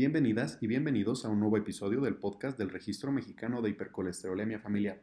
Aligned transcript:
Bienvenidas 0.00 0.56
y 0.62 0.66
bienvenidos 0.66 1.26
a 1.26 1.28
un 1.28 1.40
nuevo 1.40 1.58
episodio 1.58 2.00
del 2.00 2.16
podcast 2.16 2.56
del 2.56 2.70
Registro 2.70 3.12
Mexicano 3.12 3.60
de 3.60 3.68
Hipercolesterolemia 3.68 4.58
Familiar. 4.58 5.02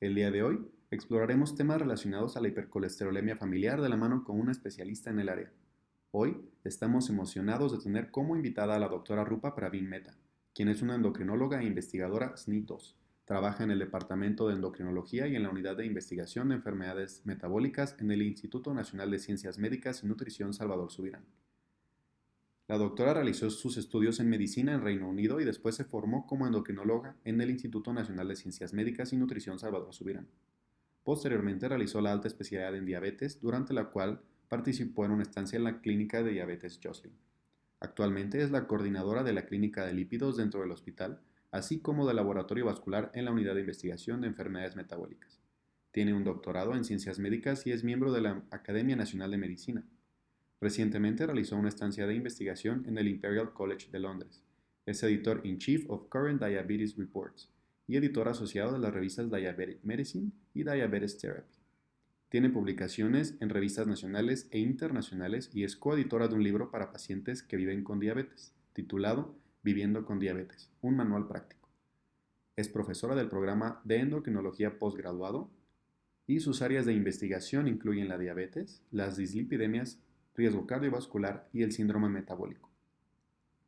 El 0.00 0.14
día 0.14 0.30
de 0.30 0.42
hoy 0.42 0.68
exploraremos 0.90 1.54
temas 1.54 1.78
relacionados 1.78 2.36
a 2.36 2.42
la 2.42 2.48
hipercolesterolemia 2.48 3.36
familiar 3.36 3.80
de 3.80 3.88
la 3.88 3.96
mano 3.96 4.22
con 4.22 4.38
una 4.38 4.52
especialista 4.52 5.08
en 5.08 5.20
el 5.20 5.30
área. 5.30 5.50
Hoy 6.10 6.36
estamos 6.62 7.08
emocionados 7.08 7.72
de 7.72 7.78
tener 7.78 8.10
como 8.10 8.36
invitada 8.36 8.76
a 8.76 8.78
la 8.78 8.88
doctora 8.88 9.24
Rupa 9.24 9.54
Pravin 9.54 9.88
Meta, 9.88 10.14
quien 10.54 10.68
es 10.68 10.82
una 10.82 10.96
endocrinóloga 10.96 11.62
e 11.62 11.64
investigadora 11.64 12.34
SNI2. 12.34 12.96
Trabaja 13.24 13.64
en 13.64 13.70
el 13.70 13.78
Departamento 13.78 14.48
de 14.48 14.56
Endocrinología 14.56 15.26
y 15.26 15.36
en 15.36 15.44
la 15.44 15.48
Unidad 15.48 15.78
de 15.78 15.86
Investigación 15.86 16.50
de 16.50 16.56
Enfermedades 16.56 17.22
Metabólicas 17.24 17.96
en 17.98 18.10
el 18.10 18.20
Instituto 18.20 18.74
Nacional 18.74 19.10
de 19.10 19.20
Ciencias 19.20 19.58
Médicas 19.58 20.04
y 20.04 20.06
Nutrición 20.06 20.52
Salvador 20.52 20.90
Subirán. 20.90 21.24
La 22.74 22.78
doctora 22.78 23.14
realizó 23.14 23.50
sus 23.50 23.76
estudios 23.76 24.18
en 24.18 24.28
medicina 24.28 24.74
en 24.74 24.82
Reino 24.82 25.08
Unido 25.08 25.40
y 25.40 25.44
después 25.44 25.76
se 25.76 25.84
formó 25.84 26.26
como 26.26 26.44
endocrinóloga 26.44 27.14
en 27.22 27.40
el 27.40 27.50
Instituto 27.50 27.92
Nacional 27.92 28.26
de 28.26 28.34
Ciencias 28.34 28.74
Médicas 28.74 29.12
y 29.12 29.16
Nutrición 29.16 29.60
Salvador 29.60 29.94
Subirán. 29.94 30.26
Posteriormente 31.04 31.68
realizó 31.68 32.00
la 32.00 32.10
alta 32.10 32.26
especialidad 32.26 32.74
en 32.74 32.84
diabetes, 32.84 33.40
durante 33.40 33.74
la 33.74 33.90
cual 33.90 34.22
participó 34.48 35.04
en 35.04 35.12
una 35.12 35.22
estancia 35.22 35.56
en 35.56 35.62
la 35.62 35.80
clínica 35.80 36.24
de 36.24 36.32
diabetes 36.32 36.80
Joslin. 36.82 37.12
Actualmente 37.78 38.42
es 38.42 38.50
la 38.50 38.66
coordinadora 38.66 39.22
de 39.22 39.34
la 39.34 39.46
clínica 39.46 39.86
de 39.86 39.94
lípidos 39.94 40.36
dentro 40.36 40.62
del 40.62 40.72
hospital, 40.72 41.20
así 41.52 41.78
como 41.78 42.08
del 42.08 42.16
laboratorio 42.16 42.66
vascular 42.66 43.12
en 43.14 43.26
la 43.26 43.30
unidad 43.30 43.54
de 43.54 43.60
investigación 43.60 44.20
de 44.20 44.26
enfermedades 44.26 44.74
metabólicas. 44.74 45.40
Tiene 45.92 46.12
un 46.12 46.24
doctorado 46.24 46.74
en 46.74 46.84
ciencias 46.84 47.20
médicas 47.20 47.68
y 47.68 47.70
es 47.70 47.84
miembro 47.84 48.10
de 48.10 48.22
la 48.22 48.42
Academia 48.50 48.96
Nacional 48.96 49.30
de 49.30 49.38
Medicina. 49.38 49.84
Recientemente 50.64 51.26
realizó 51.26 51.58
una 51.58 51.68
estancia 51.68 52.06
de 52.06 52.14
investigación 52.14 52.86
en 52.86 52.96
el 52.96 53.06
Imperial 53.06 53.52
College 53.52 53.90
de 53.92 53.98
Londres. 53.98 54.42
Es 54.86 55.02
editor 55.02 55.42
in 55.44 55.58
chief 55.58 55.84
of 55.90 56.08
Current 56.08 56.42
Diabetes 56.42 56.96
Reports 56.96 57.50
y 57.86 57.98
editor 57.98 58.28
asociado 58.30 58.72
de 58.72 58.78
las 58.78 58.94
revistas 58.94 59.30
Diabetic 59.30 59.84
Medicine 59.84 60.30
y 60.54 60.64
Diabetes 60.64 61.18
Therapy. 61.18 61.52
Tiene 62.30 62.48
publicaciones 62.48 63.36
en 63.40 63.50
revistas 63.50 63.86
nacionales 63.86 64.48
e 64.52 64.58
internacionales 64.58 65.50
y 65.52 65.64
es 65.64 65.76
coeditora 65.76 66.28
de 66.28 66.34
un 66.34 66.42
libro 66.42 66.70
para 66.70 66.92
pacientes 66.92 67.42
que 67.42 67.58
viven 67.58 67.84
con 67.84 68.00
diabetes, 68.00 68.54
titulado 68.72 69.36
Viviendo 69.62 70.06
con 70.06 70.18
diabetes, 70.18 70.70
un 70.80 70.96
manual 70.96 71.28
práctico. 71.28 71.68
Es 72.56 72.70
profesora 72.70 73.14
del 73.14 73.28
programa 73.28 73.82
de 73.84 73.96
endocrinología 73.96 74.78
postgraduado 74.78 75.50
y 76.26 76.40
sus 76.40 76.62
áreas 76.62 76.86
de 76.86 76.94
investigación 76.94 77.68
incluyen 77.68 78.08
la 78.08 78.16
diabetes, 78.16 78.82
las 78.90 79.18
dislipidemias 79.18 80.00
riesgo 80.34 80.66
cardiovascular 80.66 81.48
y 81.52 81.62
el 81.62 81.72
síndrome 81.72 82.08
metabólico. 82.08 82.70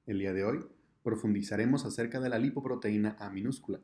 El 0.06 0.18
día 0.18 0.32
de 0.32 0.44
hoy 0.44 0.64
profundizaremos 1.02 1.84
acerca 1.84 2.20
de 2.20 2.28
la 2.28 2.38
lipoproteína 2.38 3.16
A 3.18 3.30
minúscula, 3.30 3.80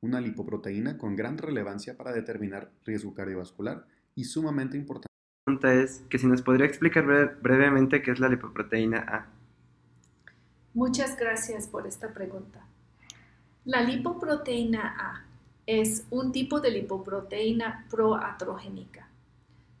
una 0.00 0.20
lipoproteína 0.20 0.98
con 0.98 1.16
gran 1.16 1.38
relevancia 1.38 1.96
para 1.96 2.12
determinar 2.12 2.72
riesgo 2.84 3.14
cardiovascular 3.14 3.86
y 4.14 4.24
sumamente 4.24 4.76
importante. 4.76 5.06
La 5.06 5.44
pregunta 5.44 5.74
es 5.74 6.04
que 6.08 6.18
si 6.18 6.26
nos 6.26 6.42
podría 6.42 6.66
explicar 6.66 7.04
brevemente 7.40 8.02
qué 8.02 8.10
es 8.10 8.18
la 8.18 8.28
lipoproteína 8.28 8.98
A. 8.98 9.26
Muchas 10.74 11.16
gracias 11.16 11.68
por 11.68 11.86
esta 11.86 12.12
pregunta. 12.12 12.66
La 13.64 13.82
lipoproteína 13.82 14.96
A 14.98 15.24
es 15.66 16.06
un 16.10 16.32
tipo 16.32 16.60
de 16.60 16.70
lipoproteína 16.70 17.86
proatrogénica 17.88 19.08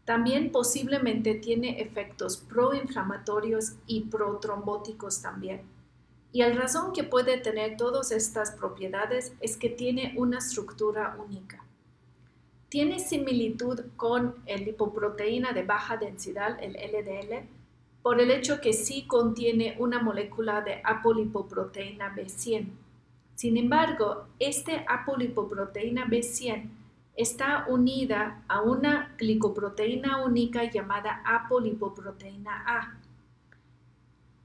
también 0.04 0.52
posiblemente 0.52 1.34
tiene 1.34 1.80
efectos 1.80 2.36
proinflamatorios 2.36 3.74
y 3.86 4.02
protrombóticos 4.02 5.22
también. 5.22 5.62
Y 6.32 6.40
la 6.40 6.52
razón 6.52 6.92
que 6.92 7.04
puede 7.04 7.38
tener 7.38 7.76
todas 7.76 8.10
estas 8.10 8.50
propiedades 8.50 9.32
es 9.40 9.56
que 9.56 9.70
tiene 9.70 10.14
una 10.16 10.38
estructura 10.38 11.16
única. 11.24 11.64
Tiene 12.68 12.98
similitud 12.98 13.80
con 13.96 14.34
el 14.46 14.64
lipoproteína 14.64 15.52
de 15.52 15.62
baja 15.62 15.96
densidad, 15.96 16.58
el 16.60 16.72
LDL, 16.72 17.46
por 18.02 18.20
el 18.20 18.30
hecho 18.30 18.60
que 18.60 18.72
sí 18.72 19.06
contiene 19.06 19.76
una 19.78 20.02
molécula 20.02 20.60
de 20.60 20.80
apolipoproteína 20.84 22.14
B100. 22.14 22.68
Sin 23.36 23.56
embargo, 23.56 24.26
este 24.38 24.84
apolipoproteína 24.88 26.06
B100 26.06 26.68
está 27.16 27.66
unida 27.68 28.42
a 28.48 28.62
una 28.62 29.14
glicoproteína 29.18 30.24
única 30.24 30.70
llamada 30.70 31.22
apolipoproteína 31.24 32.64
A. 32.66 32.98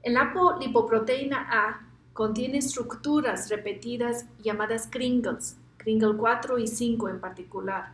El 0.02 0.16
apolipoproteína 0.16 1.46
A 1.50 1.86
contiene 2.12 2.58
estructuras 2.58 3.48
repetidas 3.48 4.26
llamadas 4.42 4.86
Kringles, 4.86 5.56
Kringle 5.78 6.16
4 6.16 6.58
y 6.58 6.66
5 6.66 7.08
en 7.08 7.20
particular. 7.20 7.92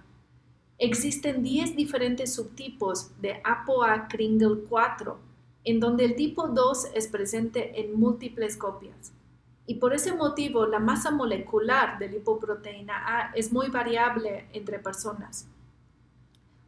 Existen 0.78 1.42
10 1.42 1.74
diferentes 1.74 2.34
subtipos 2.34 3.10
de 3.20 3.40
ApoA 3.44 4.08
Kringle 4.08 4.64
4, 4.68 5.18
en 5.64 5.80
donde 5.80 6.04
el 6.04 6.16
tipo 6.16 6.48
2 6.48 6.88
es 6.94 7.08
presente 7.08 7.80
en 7.80 7.98
múltiples 7.98 8.56
copias 8.56 9.12
y 9.66 9.74
por 9.74 9.92
ese 9.92 10.14
motivo 10.14 10.66
la 10.66 10.78
masa 10.78 11.10
molecular 11.10 11.98
de 11.98 12.08
lipoproteína 12.08 12.94
A 13.06 13.32
es 13.34 13.52
muy 13.52 13.68
variable 13.68 14.46
entre 14.52 14.78
personas. 14.78 15.48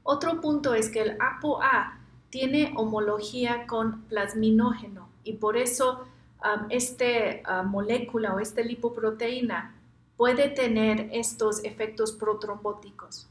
Otro 0.03 0.41
punto 0.41 0.75
es 0.75 0.89
que 0.89 1.03
el 1.03 1.17
ApoA 1.21 1.99
tiene 2.31 2.73
homología 2.77 3.67
con 3.67 4.03
plasminógeno 4.03 5.09
y 5.23 5.35
por 5.35 5.57
eso 5.57 6.07
um, 6.43 6.67
esta 6.71 7.05
uh, 7.05 7.67
molécula 7.67 8.35
o 8.35 8.41
esta 8.41 8.63
lipoproteína 8.63 9.75
puede 10.17 10.49
tener 10.49 11.09
estos 11.13 11.65
efectos 11.65 12.13
protrombóticos. 12.13 13.29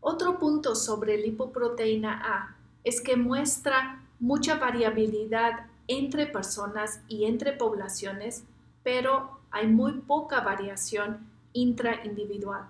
Otro 0.00 0.38
punto 0.38 0.74
sobre 0.74 1.18
lipoproteína 1.18 2.22
A 2.24 2.56
es 2.82 3.00
que 3.00 3.16
muestra 3.16 4.02
mucha 4.20 4.56
variabilidad 4.56 5.66
entre 5.86 6.26
personas 6.26 7.00
y 7.08 7.24
entre 7.24 7.52
poblaciones 7.52 8.44
pero 8.84 9.40
hay 9.50 9.66
muy 9.66 9.94
poca 9.94 10.40
variación 10.40 11.26
intraindividual. 11.52 12.66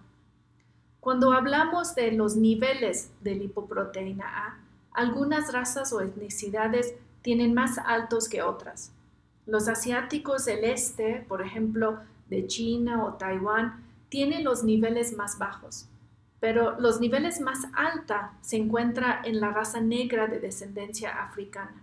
Cuando 1.00 1.32
hablamos 1.32 1.94
de 1.94 2.12
los 2.12 2.36
niveles 2.36 3.10
de 3.20 3.34
lipoproteína 3.34 4.24
A, 4.26 4.58
algunas 4.92 5.52
razas 5.52 5.92
o 5.92 6.00
etnicidades 6.00 6.94
tienen 7.20 7.52
más 7.52 7.76
altos 7.78 8.28
que 8.28 8.42
otras. 8.42 8.92
Los 9.44 9.68
asiáticos 9.68 10.46
del 10.46 10.64
este, 10.64 11.24
por 11.28 11.42
ejemplo, 11.42 11.98
de 12.30 12.46
China 12.46 13.04
o 13.04 13.14
Taiwán, 13.14 13.84
tienen 14.08 14.44
los 14.44 14.64
niveles 14.64 15.14
más 15.14 15.38
bajos, 15.38 15.88
pero 16.40 16.80
los 16.80 17.00
niveles 17.00 17.40
más 17.40 17.66
altos 17.74 18.16
se 18.40 18.56
encuentran 18.56 19.24
en 19.24 19.40
la 19.40 19.50
raza 19.50 19.80
negra 19.80 20.26
de 20.26 20.38
descendencia 20.38 21.22
africana. 21.22 21.82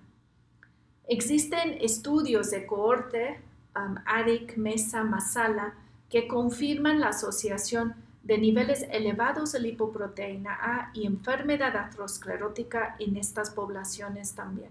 Existen 1.08 1.78
estudios 1.81 2.50
de 2.52 2.66
cohorte 2.66 3.42
um, 3.75 3.95
Mesa, 4.57 5.03
Masala, 5.03 5.73
que 6.09 6.27
confirman 6.27 6.99
la 6.99 7.09
asociación 7.09 7.95
de 8.23 8.37
niveles 8.37 8.85
elevados 8.91 9.53
de 9.53 9.59
lipoproteína 9.59 10.53
A 10.61 10.91
y 10.93 11.05
enfermedad 11.05 11.75
aterosclerótica 11.75 12.95
en 12.99 13.17
estas 13.17 13.49
poblaciones 13.49 14.35
también. 14.35 14.69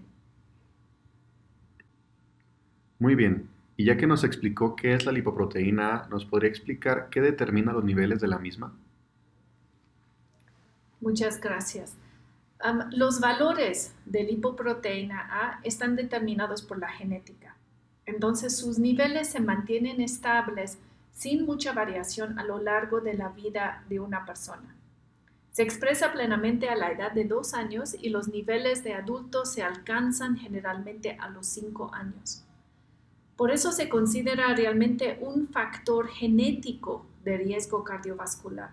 Muy 2.99 3.15
bien, 3.15 3.49
y 3.75 3.85
ya 3.85 3.97
que 3.97 4.07
nos 4.07 4.23
explicó 4.23 4.75
qué 4.75 4.93
es 4.93 5.05
la 5.05 5.11
lipoproteína 5.11 5.95
A, 5.95 6.07
¿nos 6.07 6.23
podría 6.23 6.49
explicar 6.49 7.09
qué 7.09 7.19
determina 7.19 7.73
los 7.73 7.83
niveles 7.83 8.21
de 8.21 8.27
la 8.27 8.37
misma? 8.37 8.73
Muchas 11.01 11.41
gracias. 11.41 11.97
Um, 12.63 12.91
los 12.91 13.19
valores 13.19 13.95
de 14.05 14.23
lipoproteína 14.23 15.27
A 15.31 15.59
están 15.63 15.95
determinados 15.95 16.61
por 16.61 16.77
la 16.77 16.89
genética. 16.89 17.55
Entonces 18.05 18.57
sus 18.57 18.79
niveles 18.79 19.29
se 19.29 19.39
mantienen 19.39 20.01
estables 20.01 20.77
sin 21.13 21.45
mucha 21.45 21.73
variación 21.73 22.39
a 22.39 22.43
lo 22.43 22.59
largo 22.59 23.01
de 23.01 23.13
la 23.13 23.29
vida 23.29 23.83
de 23.89 23.99
una 23.99 24.25
persona. 24.25 24.75
Se 25.51 25.63
expresa 25.63 26.13
plenamente 26.13 26.69
a 26.69 26.75
la 26.75 26.91
edad 26.91 27.11
de 27.11 27.25
dos 27.25 27.53
años 27.53 27.95
y 28.01 28.09
los 28.09 28.29
niveles 28.29 28.83
de 28.83 28.93
adultos 28.93 29.53
se 29.53 29.63
alcanzan 29.63 30.37
generalmente 30.37 31.17
a 31.19 31.29
los 31.29 31.45
cinco 31.45 31.91
años. 31.93 32.43
Por 33.35 33.51
eso 33.51 33.71
se 33.71 33.89
considera 33.89 34.53
realmente 34.55 35.19
un 35.21 35.47
factor 35.49 36.07
genético 36.07 37.05
de 37.23 37.37
riesgo 37.37 37.83
cardiovascular. 37.83 38.69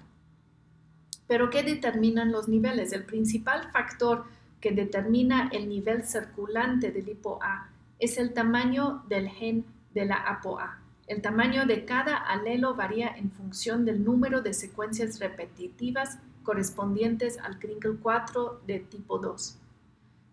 Pero 1.27 1.51
¿qué 1.51 1.63
determinan 1.63 2.33
los 2.33 2.49
niveles? 2.49 2.93
El 2.93 3.05
principal 3.05 3.71
factor 3.73 4.25
que 4.61 4.71
determina 4.73 5.49
el 5.53 5.69
nivel 5.69 6.05
circulante 6.05 6.91
del 6.93 7.07
lipo-A 7.07 7.71
es 7.99 8.19
el 8.19 8.33
tamaño 8.33 9.03
del 9.09 9.29
gen 9.29 9.65
de 9.95 10.05
la 10.05 10.17
ApoA. 10.17 10.79
El 11.07 11.23
tamaño 11.23 11.67
de 11.67 11.85
cada 11.85 12.17
alelo 12.17 12.75
varía 12.75 13.09
en 13.09 13.31
función 13.31 13.85
del 13.85 14.05
número 14.05 14.43
de 14.43 14.53
secuencias 14.53 15.19
repetitivas 15.19 16.19
correspondientes 16.43 17.39
al 17.39 17.59
Kringle 17.59 17.97
4 18.01 18.63
de 18.67 18.81
tipo 18.81 19.19
2. 19.19 19.59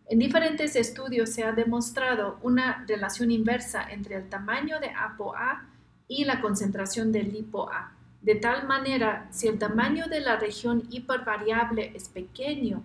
En 0.08 0.20
diferentes 0.20 0.76
estudios 0.76 1.32
se 1.32 1.44
ha 1.44 1.54
demostrado 1.54 2.38
una 2.44 2.86
relación 2.88 3.32
inversa 3.32 3.90
entre 3.90 4.18
el 4.18 4.30
tamaño 4.30 4.80
de 4.80 4.92
ApoA 4.92 5.66
y 6.08 6.26
la 6.26 6.42
concentración 6.42 7.12
de 7.12 7.24
lipo-A. 7.24 7.94
De 8.22 8.36
tal 8.36 8.68
manera, 8.68 9.28
si 9.32 9.48
el 9.48 9.58
tamaño 9.58 10.08
de 10.08 10.20
la 10.20 10.36
región 10.36 10.84
hipervariable 10.90 11.92
es 11.96 12.10
pequeño 12.10 12.84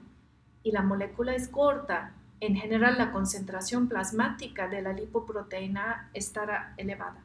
y 0.62 0.72
la 0.72 0.82
molécula 0.82 1.34
es 1.34 1.48
corta, 1.48 2.14
en 2.40 2.56
general 2.56 2.96
la 2.96 3.12
concentración 3.12 3.88
plasmática 3.88 4.68
de 4.68 4.82
la 4.82 4.92
lipoproteína 4.92 6.10
estará 6.14 6.74
elevada. 6.76 7.22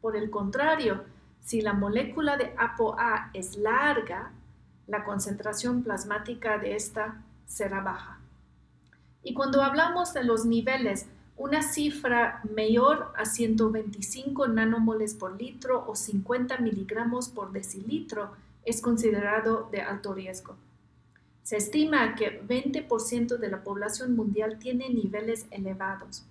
Por 0.00 0.16
el 0.16 0.30
contrario, 0.30 1.04
si 1.40 1.60
la 1.60 1.74
molécula 1.74 2.36
de 2.36 2.54
ApoA 2.56 3.30
es 3.34 3.56
larga, 3.56 4.32
la 4.86 5.04
concentración 5.04 5.82
plasmática 5.82 6.58
de 6.58 6.76
esta 6.76 7.22
será 7.46 7.80
baja. 7.80 8.18
Y 9.22 9.34
cuando 9.34 9.62
hablamos 9.62 10.14
de 10.14 10.24
los 10.24 10.46
niveles, 10.46 11.06
una 11.36 11.62
cifra 11.62 12.40
mayor 12.56 13.12
a 13.16 13.24
125 13.24 14.48
nanomoles 14.48 15.14
por 15.14 15.40
litro 15.40 15.84
o 15.86 15.94
50 15.94 16.58
miligramos 16.58 17.28
por 17.28 17.52
decilitro 17.52 18.32
es 18.64 18.80
considerado 18.80 19.68
de 19.70 19.82
alto 19.82 20.14
riesgo. 20.14 20.56
Se 21.48 21.56
estima 21.56 22.14
que 22.14 22.42
20% 22.42 23.38
de 23.38 23.48
la 23.48 23.64
población 23.64 24.14
mundial 24.14 24.58
tiene 24.58 24.90
niveles 24.90 25.46
elevados. 25.50 26.26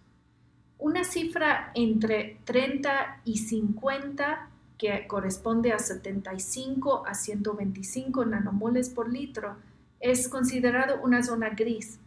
Una 0.77 1.03
cifra 1.03 1.71
entre 1.73 2.37
30 2.45 3.21
y 3.25 3.39
50, 3.39 4.47
que 4.77 5.07
corresponde 5.07 5.73
a 5.73 5.79
75 5.79 7.07
a 7.07 7.15
125 7.15 8.25
nanomoles 8.25 8.91
por 8.91 9.11
litro, 9.11 9.55
es 9.99 10.29
considerado 10.29 11.01
una 11.01 11.23
zona 11.23 11.49
gris 11.49 11.97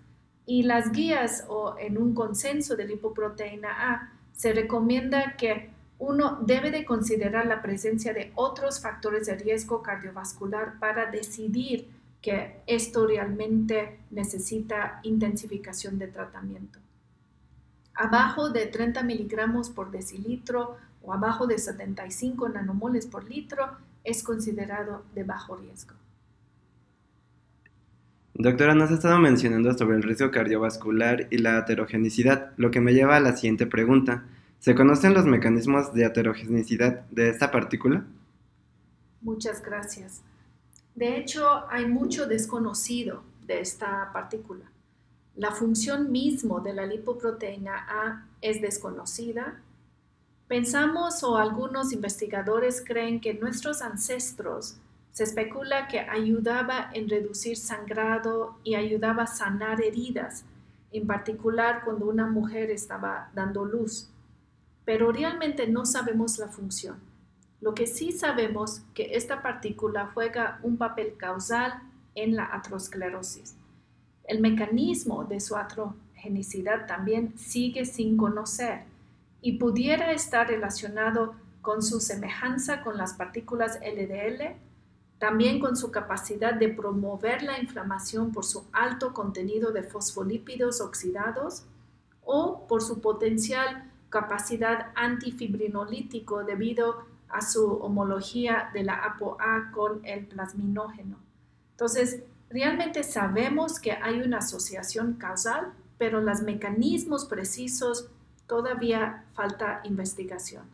y 0.47 0.63
las 0.63 0.93
guías 0.93 1.47
o 1.49 1.75
en 1.81 1.99
un 1.99 2.15
consenso 2.15 2.77
de 2.77 2.85
lipoproteína 2.85 3.93
A 3.93 4.13
se 4.35 4.53
recomienda 4.53 5.35
que 5.37 5.71
uno 5.99 6.39
debe 6.43 6.71
de 6.71 6.85
considerar 6.85 7.47
la 7.47 7.61
presencia 7.61 8.15
de 8.15 8.31
otros 8.37 8.81
factores 8.81 9.27
de 9.27 9.35
riesgo 9.35 9.83
cardiovascular 9.83 10.79
para 10.79 11.11
decidir 11.11 11.99
que 12.23 12.61
esto 12.67 13.07
realmente 13.07 14.01
necesita 14.11 15.01
intensificación 15.03 15.99
de 15.99 16.09
tratamiento. 16.09 16.79
Abajo 17.95 18.51
de 18.51 18.67
30 18.67 19.03
miligramos 19.03 19.71
por 19.71 19.91
decilitro 19.91 20.77
o 21.03 21.13
abajo 21.13 21.47
de 21.47 21.59
75 21.59 22.49
nanomoles 22.49 23.07
por 23.07 23.29
litro 23.29 23.67
es 24.05 24.23
considerado 24.23 25.05
de 25.15 25.25
bajo 25.25 25.57
riesgo. 25.57 25.95
Doctora, 28.35 28.75
nos 28.75 28.91
ha 28.91 28.95
estado 28.95 29.19
mencionando 29.19 29.77
sobre 29.77 29.97
el 29.97 30.03
riesgo 30.03 30.31
cardiovascular 30.31 31.27
y 31.31 31.39
la 31.39 31.59
aterogenicidad, 31.59 32.53
lo 32.57 32.71
que 32.71 32.81
me 32.81 32.95
lleva 32.95 33.17
a 33.17 33.21
la 33.21 33.37
siguiente 33.37 33.67
pregunta. 33.67 34.25
¿Se 34.61 34.75
conocen 34.75 35.13
los 35.13 35.27
mecanismos 35.27 35.93
de 35.93 36.07
aterogenicidad 36.07 37.07
de 37.11 37.29
esta 37.29 37.51
partícula? 37.51 38.05
Muchas 39.21 39.63
gracias. 39.63 40.23
De 41.01 41.17
hecho, 41.17 41.65
hay 41.71 41.87
mucho 41.87 42.27
desconocido 42.27 43.23
de 43.47 43.63
esta 43.63 44.11
partícula. 44.13 44.71
La 45.35 45.51
función 45.51 46.13
mismo 46.13 46.61
de 46.61 46.75
la 46.75 46.85
lipoproteína 46.85 47.87
A 47.89 48.27
es 48.43 48.61
desconocida. 48.61 49.63
Pensamos 50.47 51.25
o 51.25 51.39
algunos 51.39 51.95
investigadores 51.95 52.85
creen 52.87 53.19
que 53.19 53.33
nuestros 53.33 53.81
ancestros 53.81 54.77
se 55.13 55.25
especula 55.25 55.89
que 55.89 56.01
ayudaba 56.01 56.91
en 56.93 57.09
reducir 57.09 57.57
sangrado 57.57 58.59
y 58.63 58.75
ayudaba 58.75 59.23
a 59.23 59.27
sanar 59.27 59.81
heridas, 59.81 60.45
en 60.93 61.07
particular 61.07 61.81
cuando 61.83 62.11
una 62.11 62.27
mujer 62.27 62.71
estaba 62.71 63.31
dando 63.35 63.65
luz. 63.65 64.11
Pero 64.85 65.13
realmente 65.13 65.67
no 65.67 65.87
sabemos 65.87 66.37
la 66.37 66.49
función. 66.49 67.10
Lo 67.61 67.75
que 67.75 67.87
sí 67.87 68.13
sabemos 68.13 68.83
que 68.95 69.17
esta 69.17 69.43
partícula 69.43 70.11
juega 70.15 70.59
un 70.63 70.77
papel 70.77 71.15
causal 71.17 71.75
en 72.15 72.37
la 72.37 72.49
atrosclerosis. 72.53 73.55
El 74.25 74.41
mecanismo 74.41 75.25
de 75.25 75.41
su 75.41 75.57
atrogenicidad 75.57 76.87
también 76.87 77.37
sigue 77.39 77.85
sin 77.85 78.17
conocer 78.17 78.85
y 79.43 79.59
pudiera 79.59 80.13
estar 80.13 80.49
relacionado 80.49 81.35
con 81.61 81.83
su 81.83 82.01
semejanza 82.01 82.83
con 82.83 82.97
las 82.97 83.15
partículas 83.15 83.79
LDL 83.81 84.57
también 85.21 85.61
con 85.61 85.77
su 85.77 85.93
capacidad 85.93 86.55
de 86.55 86.71
promover 86.71 87.43
la 87.43 87.61
inflamación 87.61 88.33
por 88.33 88.43
su 88.43 88.65
alto 88.73 89.13
contenido 89.13 89.71
de 89.71 89.83
fosfolípidos 89.83 90.81
oxidados 90.81 91.65
o 92.25 92.67
por 92.67 92.81
su 92.81 93.03
potencial 93.03 93.93
capacidad 94.09 94.93
antifibrinolítico 94.95 96.43
debido 96.43 97.05
a 97.33 97.41
su 97.43 97.67
homología 97.77 98.71
de 98.73 98.85
la 98.85 98.95
ApoA 98.95 99.71
con 99.73 100.05
el 100.05 100.27
plasminógeno. 100.27 101.17
Entonces, 101.73 102.23
realmente 102.49 103.03
sabemos 103.03 103.81
que 103.81 103.93
hay 103.93 104.21
una 104.21 104.39
asociación 104.39 105.15
causal, 105.15 105.73
pero 105.99 106.21
los 106.21 106.43
mecanismos 106.43 107.25
precisos 107.25 108.09
todavía 108.47 109.25
falta 109.35 109.81
investigación. 109.85 110.65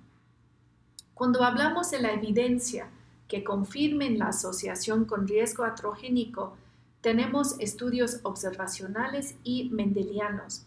Cuando 1.14 1.42
hablamos 1.44 1.90
de 1.90 2.00
la 2.00 2.12
evidencia 2.12 2.88
que 3.28 3.44
confirmen 3.44 4.18
la 4.18 4.28
asociación 4.28 5.04
con 5.04 5.26
riesgo 5.26 5.64
atrogénico, 5.64 6.56
tenemos 7.00 7.56
estudios 7.60 8.20
observacionales 8.22 9.36
y 9.44 9.70
mendelianos. 9.70 10.66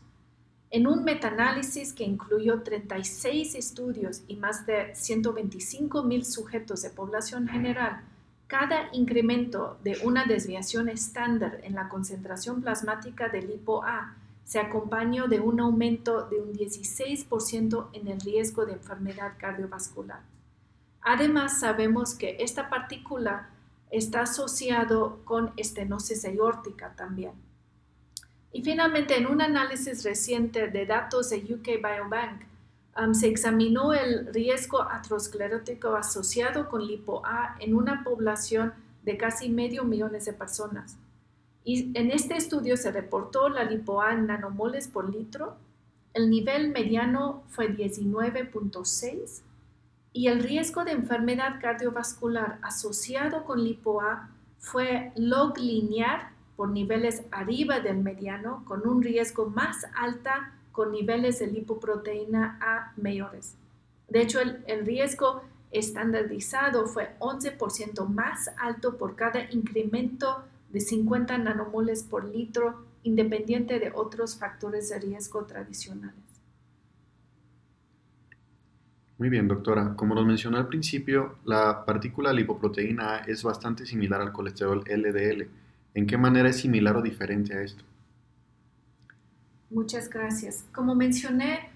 En 0.72 0.86
un 0.86 1.04
metaanálisis 1.04 1.94
que 1.94 2.04
incluyó 2.04 2.62
36 2.62 3.56
estudios 3.56 4.22
y 4.28 4.36
más 4.36 4.68
de 4.68 4.94
125 4.94 6.04
mil 6.04 6.24
sujetos 6.26 6.84
de 6.84 6.92
población 6.92 7.48
general, 7.48 8.04
cada 8.46 8.90
incremento 8.94 9.80
de 9.84 9.98
una 10.04 10.26
desviación 10.26 10.88
estándar 10.90 11.60
en 11.64 11.74
la 11.74 11.90
concentración 11.90 12.62
plasmática 12.62 13.30
del 13.30 13.48
lipo-A 13.48 14.16
se 14.44 14.60
acompañó 14.60 15.28
de 15.28 15.40
un 15.40 15.60
aumento 15.60 16.28
de 16.28 16.40
un 16.40 16.54
16% 16.54 17.88
en 17.94 18.08
el 18.08 18.20
riesgo 18.20 18.66
de 18.66 18.74
enfermedad 18.74 19.34
cardiovascular. 19.38 20.22
Además, 21.02 21.60
sabemos 21.60 22.16
que 22.16 22.38
esta 22.40 22.70
partícula 22.70 23.50
está 23.92 24.22
asociado 24.22 25.20
con 25.26 25.52
estenosis 25.56 26.26
aórtica 26.26 26.94
también. 26.96 27.49
Y 28.52 28.64
finalmente, 28.64 29.18
en 29.18 29.28
un 29.28 29.42
análisis 29.42 30.04
reciente 30.04 30.68
de 30.68 30.86
datos 30.86 31.30
de 31.30 31.38
UK 31.38 31.82
Biobank, 31.82 32.42
um, 33.00 33.14
se 33.14 33.28
examinó 33.28 33.94
el 33.94 34.34
riesgo 34.34 34.82
aterosclerótico 34.82 35.96
asociado 35.96 36.68
con 36.70 36.86
lipo-A 36.86 37.58
en 37.60 37.76
una 37.76 38.04
población 38.04 38.74
de 39.04 39.18
casi 39.18 39.50
medio 39.50 39.84
millón 39.84 40.14
de 40.14 40.34
personas. 40.34 40.98
Y 41.64 41.92
en 41.98 42.10
este 42.12 42.36
estudio 42.36 42.78
se 42.78 42.92
reportó 42.92 43.50
la 43.50 43.64
lipo-A 43.64 44.14
en 44.14 44.28
nanomoles 44.28 44.88
por 44.88 45.14
litro. 45.14 45.58
El 46.14 46.30
nivel 46.30 46.72
mediano 46.72 47.44
fue 47.50 47.70
19.6 47.70 49.42
y 50.12 50.28
el 50.28 50.42
riesgo 50.42 50.84
de 50.84 50.92
enfermedad 50.92 51.60
cardiovascular 51.62 52.58
asociado 52.64 53.44
con 53.44 53.64
lipo-A 53.64 54.30
fue 54.58 55.12
log 55.16 55.58
lineal 55.60 56.30
por 56.60 56.72
niveles 56.72 57.24
arriba 57.32 57.80
del 57.80 58.00
mediano 58.00 58.66
con 58.66 58.86
un 58.86 59.02
riesgo 59.02 59.50
más 59.50 59.86
alta 59.96 60.52
con 60.74 60.92
niveles 60.92 61.40
de 61.40 61.48
lipoproteína 61.48 62.60
A 62.60 62.92
mayores. 63.02 63.56
De 64.10 64.22
hecho, 64.22 64.42
el, 64.42 64.62
el 64.68 64.86
riesgo 64.86 65.42
estandarizado 65.72 66.86
fue 66.86 67.16
11% 67.20 68.06
más 68.10 68.50
alto 68.58 68.98
por 68.98 69.16
cada 69.16 69.50
incremento 69.52 70.44
de 70.70 70.82
50 70.82 71.38
nanomoles 71.38 72.04
por 72.04 72.26
litro, 72.26 72.84
independiente 73.04 73.80
de 73.80 73.94
otros 73.96 74.36
factores 74.36 74.90
de 74.90 75.00
riesgo 75.00 75.46
tradicionales. 75.46 76.42
Muy 79.18 79.30
bien, 79.30 79.48
doctora. 79.48 79.96
Como 79.96 80.14
nos 80.14 80.26
mencionó 80.26 80.58
al 80.58 80.68
principio, 80.68 81.38
la 81.46 81.86
partícula 81.86 82.34
lipoproteína 82.34 83.14
A 83.14 83.18
es 83.20 83.44
bastante 83.44 83.86
similar 83.86 84.20
al 84.20 84.34
colesterol 84.34 84.84
LDL. 84.86 85.69
¿En 85.94 86.06
qué 86.06 86.18
manera 86.18 86.50
es 86.50 86.58
similar 86.58 86.96
o 86.98 87.02
diferente 87.02 87.54
a 87.54 87.62
esto? 87.62 87.84
Muchas 89.70 90.10
gracias. 90.10 90.66
Como 90.74 90.96
mencioné, 90.96 91.70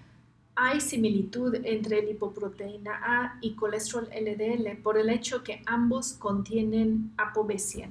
hay 0.56 0.80
similitud 0.80 1.54
entre 1.64 2.02
lipoproteína 2.02 3.00
A 3.02 3.38
y 3.40 3.54
colesterol 3.54 4.08
LDL 4.08 4.76
por 4.82 4.98
el 4.98 5.10
hecho 5.10 5.42
que 5.42 5.62
ambos 5.66 6.12
contienen 6.14 7.12
ApoB100. 7.16 7.90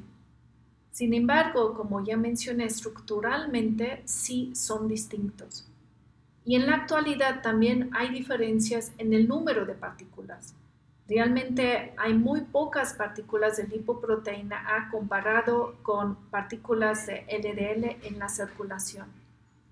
Sin 0.92 1.14
embargo, 1.14 1.74
como 1.74 2.04
ya 2.04 2.18
mencioné, 2.18 2.66
estructuralmente 2.66 4.04
sí 4.06 4.52
son 4.56 4.88
distintos. 4.88 5.68
Y 6.46 6.56
en 6.56 6.68
la 6.68 6.76
actualidad 6.76 7.42
también 7.42 7.90
hay 7.94 8.10
diferencias 8.10 8.92
en 8.98 9.14
el 9.14 9.28
número 9.28 9.66
de 9.66 9.74
partículas. 9.74 10.56
Realmente 11.08 11.94
hay 11.98 12.14
muy 12.14 12.42
pocas 12.42 12.94
partículas 12.94 13.58
de 13.58 13.68
lipoproteína 13.68 14.78
A 14.78 14.90
comparado 14.90 15.76
con 15.84 16.16
partículas 16.32 17.08
de 17.08 17.26
LDL 17.28 18.08
en 18.08 18.20
la 18.20 18.30
circulación. 18.30 19.08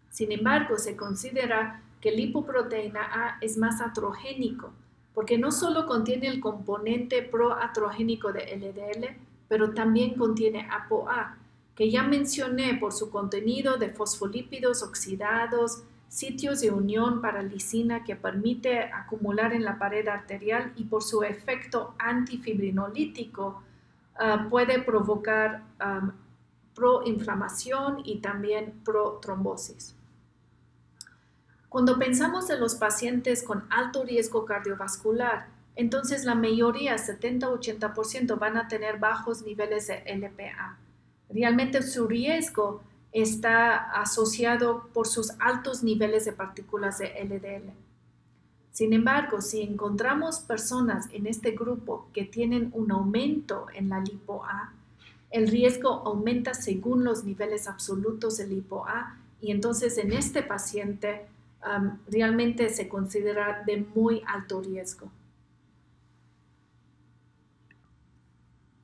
Sin 0.09 0.31
embargo, 0.33 0.77
se 0.77 0.97
considera 0.97 1.81
que 2.01 2.11
lipoproteína 2.11 3.01
A 3.01 3.37
es 3.39 3.57
más 3.57 3.79
atrogénico, 3.79 4.71
porque 5.13 5.37
no 5.37 5.51
solo 5.51 5.87
contiene 5.87 6.27
el 6.27 6.41
componente 6.41 7.21
proatrogénico 7.21 8.33
de 8.33 8.57
LDL, 8.57 9.15
pero 9.47 9.73
también 9.73 10.15
contiene 10.15 10.67
ApoA, 10.69 11.37
que 11.75 11.89
ya 11.89 12.03
mencioné 12.03 12.75
por 12.75 12.91
su 12.91 13.09
contenido 13.09 13.77
de 13.77 13.89
fosfolípidos 13.89 14.83
oxidados, 14.83 15.83
sitios 16.11 16.59
de 16.59 16.71
unión 16.71 17.21
para 17.21 17.41
lisina 17.41 18.03
que 18.03 18.17
permite 18.17 18.83
acumular 18.83 19.53
en 19.53 19.63
la 19.63 19.79
pared 19.79 20.05
arterial 20.09 20.73
y 20.75 20.83
por 20.83 21.03
su 21.03 21.23
efecto 21.23 21.95
antifibrinolítico 21.97 23.63
ah, 24.19 24.45
puede 24.49 24.81
provocar 24.81 25.63
proinflamación 26.75 28.01
y 28.03 28.19
también 28.19 28.81
protrombosis. 28.83 29.95
Cuando 31.69 31.97
pensamos 31.97 32.49
en 32.49 32.59
los 32.59 32.75
pacientes 32.75 33.41
con 33.41 33.63
alto 33.69 34.03
riesgo 34.03 34.43
cardiovascular, 34.43 35.47
entonces 35.77 36.25
la 36.25 36.35
mayoría, 36.35 36.97
70-80%, 36.97 38.37
van 38.37 38.57
a 38.57 38.67
tener 38.67 38.99
bajos 38.99 39.43
niveles 39.43 39.87
de 39.87 40.03
LPA. 40.13 40.77
Realmente 41.29 41.81
su 41.81 42.05
riesgo 42.05 42.83
está 43.11 43.75
asociado 44.01 44.87
por 44.93 45.07
sus 45.07 45.31
altos 45.39 45.83
niveles 45.83 46.25
de 46.25 46.31
partículas 46.31 46.97
de 46.99 47.11
LDL. 47.23 47.71
Sin 48.71 48.93
embargo, 48.93 49.41
si 49.41 49.61
encontramos 49.61 50.39
personas 50.39 51.09
en 51.11 51.27
este 51.27 51.51
grupo 51.51 52.07
que 52.13 52.23
tienen 52.23 52.71
un 52.73 52.91
aumento 52.91 53.65
en 53.73 53.89
la 53.89 53.99
lipo-A, 53.99 54.71
el 55.29 55.47
riesgo 55.47 55.89
aumenta 56.05 56.53
según 56.53 57.03
los 57.03 57.23
niveles 57.23 57.67
absolutos 57.67 58.37
de 58.37 58.47
lipo-A 58.47 59.17
y 59.41 59.51
entonces 59.51 59.97
en 59.97 60.13
este 60.13 60.41
paciente 60.41 61.25
realmente 62.09 62.69
se 62.69 62.87
considera 62.87 63.63
de 63.65 63.85
muy 63.93 64.23
alto 64.25 64.61
riesgo. 64.61 65.11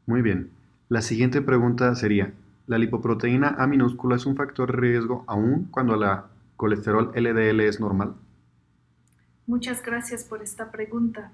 Muy 0.05 0.21
bien. 0.21 0.51
La 0.89 1.01
siguiente 1.01 1.41
pregunta 1.41 1.95
sería, 1.95 2.33
la 2.67 2.77
lipoproteína 2.77 3.55
A 3.57 3.65
minúscula 3.65 4.17
es 4.17 4.25
un 4.25 4.35
factor 4.35 4.71
de 4.71 4.77
riesgo 4.77 5.23
aún 5.27 5.69
cuando 5.71 5.95
la 5.95 6.27
colesterol 6.57 7.11
LDL 7.15 7.61
es 7.61 7.79
normal? 7.79 8.15
Muchas 9.45 9.81
gracias 9.81 10.25
por 10.25 10.41
esta 10.41 10.69
pregunta. 10.71 11.31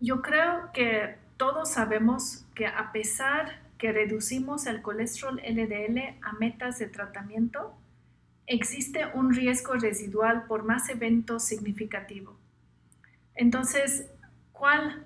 Yo 0.00 0.20
creo 0.20 0.70
que 0.74 1.16
todos 1.36 1.70
sabemos 1.70 2.44
que 2.54 2.66
a 2.66 2.90
pesar 2.92 3.60
que 3.78 3.92
reducimos 3.92 4.66
el 4.66 4.82
colesterol 4.82 5.36
LDL 5.36 6.18
a 6.22 6.32
metas 6.40 6.78
de 6.78 6.86
tratamiento, 6.86 7.74
existe 8.46 9.06
un 9.14 9.32
riesgo 9.32 9.74
residual 9.74 10.44
por 10.48 10.64
más 10.64 10.88
eventos 10.88 11.44
significativos. 11.44 12.34
Entonces, 13.34 14.10
¿cuál 14.52 15.04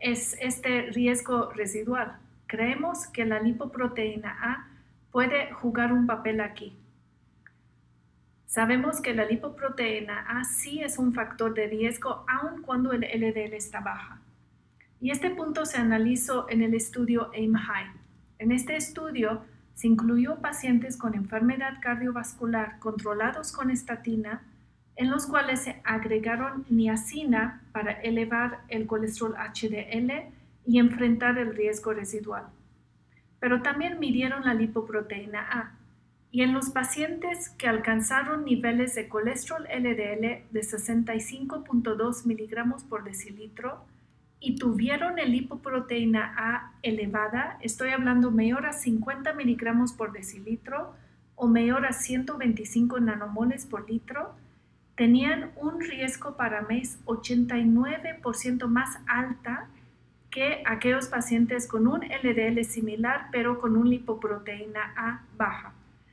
es 0.00 0.36
este 0.40 0.90
riesgo 0.90 1.50
residual? 1.52 2.18
Creemos 2.46 3.06
que 3.06 3.24
la 3.24 3.40
lipoproteína 3.40 4.36
A 4.42 4.67
puede 5.10 5.52
jugar 5.52 5.92
un 5.92 6.06
papel 6.06 6.40
aquí. 6.40 6.76
Sabemos 8.46 9.00
que 9.00 9.14
la 9.14 9.24
lipoproteína 9.24 10.20
A 10.20 10.44
sí 10.44 10.80
es 10.80 10.98
un 10.98 11.12
factor 11.12 11.54
de 11.54 11.66
riesgo 11.66 12.24
aun 12.28 12.62
cuando 12.62 12.92
el 12.92 13.02
LDL 13.02 13.54
está 13.54 13.80
baja. 13.80 14.20
Y 15.00 15.10
este 15.10 15.30
punto 15.30 15.66
se 15.66 15.76
analizó 15.76 16.48
en 16.48 16.62
el 16.62 16.74
estudio 16.74 17.30
AIM-HIGH. 17.32 17.92
En 18.38 18.52
este 18.52 18.76
estudio 18.76 19.42
se 19.74 19.86
incluyó 19.86 20.36
pacientes 20.36 20.96
con 20.96 21.14
enfermedad 21.14 21.74
cardiovascular 21.80 22.78
controlados 22.78 23.52
con 23.52 23.70
estatina, 23.70 24.42
en 24.96 25.10
los 25.10 25.26
cuales 25.26 25.60
se 25.60 25.80
agregaron 25.84 26.64
niacina 26.68 27.62
para 27.72 27.92
elevar 27.92 28.64
el 28.68 28.86
colesterol 28.86 29.36
HDL 29.36 30.32
y 30.66 30.78
enfrentar 30.78 31.38
el 31.38 31.54
riesgo 31.54 31.92
residual 31.92 32.48
pero 33.40 33.62
también 33.62 33.98
midieron 33.98 34.44
la 34.44 34.54
lipoproteína 34.54 35.40
A. 35.40 35.72
Y 36.30 36.42
en 36.42 36.52
los 36.52 36.70
pacientes 36.70 37.50
que 37.50 37.68
alcanzaron 37.68 38.44
niveles 38.44 38.94
de 38.94 39.08
colesterol 39.08 39.64
LDL 39.64 40.44
de 40.50 40.60
65.2 40.60 42.26
miligramos 42.26 42.84
por 42.84 43.04
decilitro 43.04 43.84
y 44.40 44.56
tuvieron 44.56 45.18
el 45.18 45.32
lipoproteína 45.32 46.34
A 46.36 46.72
elevada, 46.82 47.58
estoy 47.62 47.90
hablando 47.90 48.30
mayor 48.30 48.66
a 48.66 48.72
50 48.72 49.32
miligramos 49.32 49.92
por 49.92 50.12
decilitro 50.12 50.94
o 51.34 51.46
mayor 51.46 51.86
a 51.86 51.92
125 51.92 53.00
nanomoles 53.00 53.64
por 53.64 53.88
litro, 53.88 54.34
tenían 54.96 55.52
un 55.56 55.80
riesgo 55.80 56.36
para 56.36 56.62
MEIS 56.62 56.98
89% 57.06 58.66
más 58.66 58.98
alta 59.06 59.68
que 60.30 60.62
aquellos 60.66 61.08
pacientes 61.08 61.66
con 61.66 61.86
un 61.86 62.00
LDL 62.00 62.62
similar, 62.64 63.28
pero 63.32 63.60
con 63.60 63.76
un 63.76 63.88
lipoproteína 63.88 64.92
A 64.96 65.22
baja. 65.36 65.72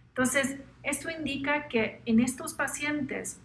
Entonces, 0.09 0.57
esto 0.83 1.09
indica 1.09 1.67
que 1.67 2.01
en 2.05 2.19
estos 2.19 2.53
pacientes, 2.53 3.39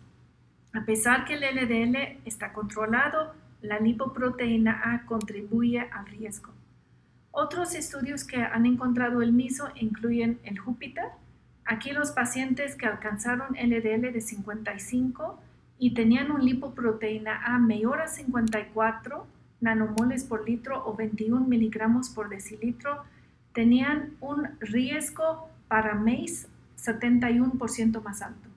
a 0.73 0.85
pesar 0.85 1.25
que 1.25 1.35
el 1.35 1.41
LDL 1.41 2.21
está 2.25 2.53
controlado, 2.53 3.35
la 3.63 3.81
lipoproteína 3.81 4.81
A 4.85 5.07
contribuye 5.07 5.81
al 5.81 6.07
riesgo. 6.07 6.53
Otros 7.33 7.75
estudios 7.75 8.25
que 8.25 8.43
han 8.43 8.67
encontrado 8.67 9.23
el 9.23 9.33
MISO 9.33 9.69
incluyen 9.77 10.41
el 10.45 10.59
Júpiter. 10.59 11.05
Aquí 11.65 11.93
los 11.93 12.13
pacientes 12.13 12.75
que 12.75 12.87
alcanzaron 12.87 13.55
LDL 13.55 14.13
de 14.13 14.21
55 14.21 15.41
y 15.79 15.95
tenían 15.95 16.31
un 16.31 16.45
lipoproteína 16.45 17.45
A 17.45 17.59
mayor 17.59 18.01
a 18.01 18.09
54 18.09 19.27
nanomoles 19.61 20.25
por 20.25 20.49
litro 20.49 20.85
o 20.87 20.95
21 20.95 21.47
miligramos 21.47 22.09
por 22.11 22.29
decilitro 22.29 23.05
tenían 23.53 24.17
un 24.21 24.49
riesgo 24.61 25.49
para 25.69 25.95
MACE 25.95 26.49
71% 26.79 28.03
más 28.03 28.23
alto. 28.23 28.49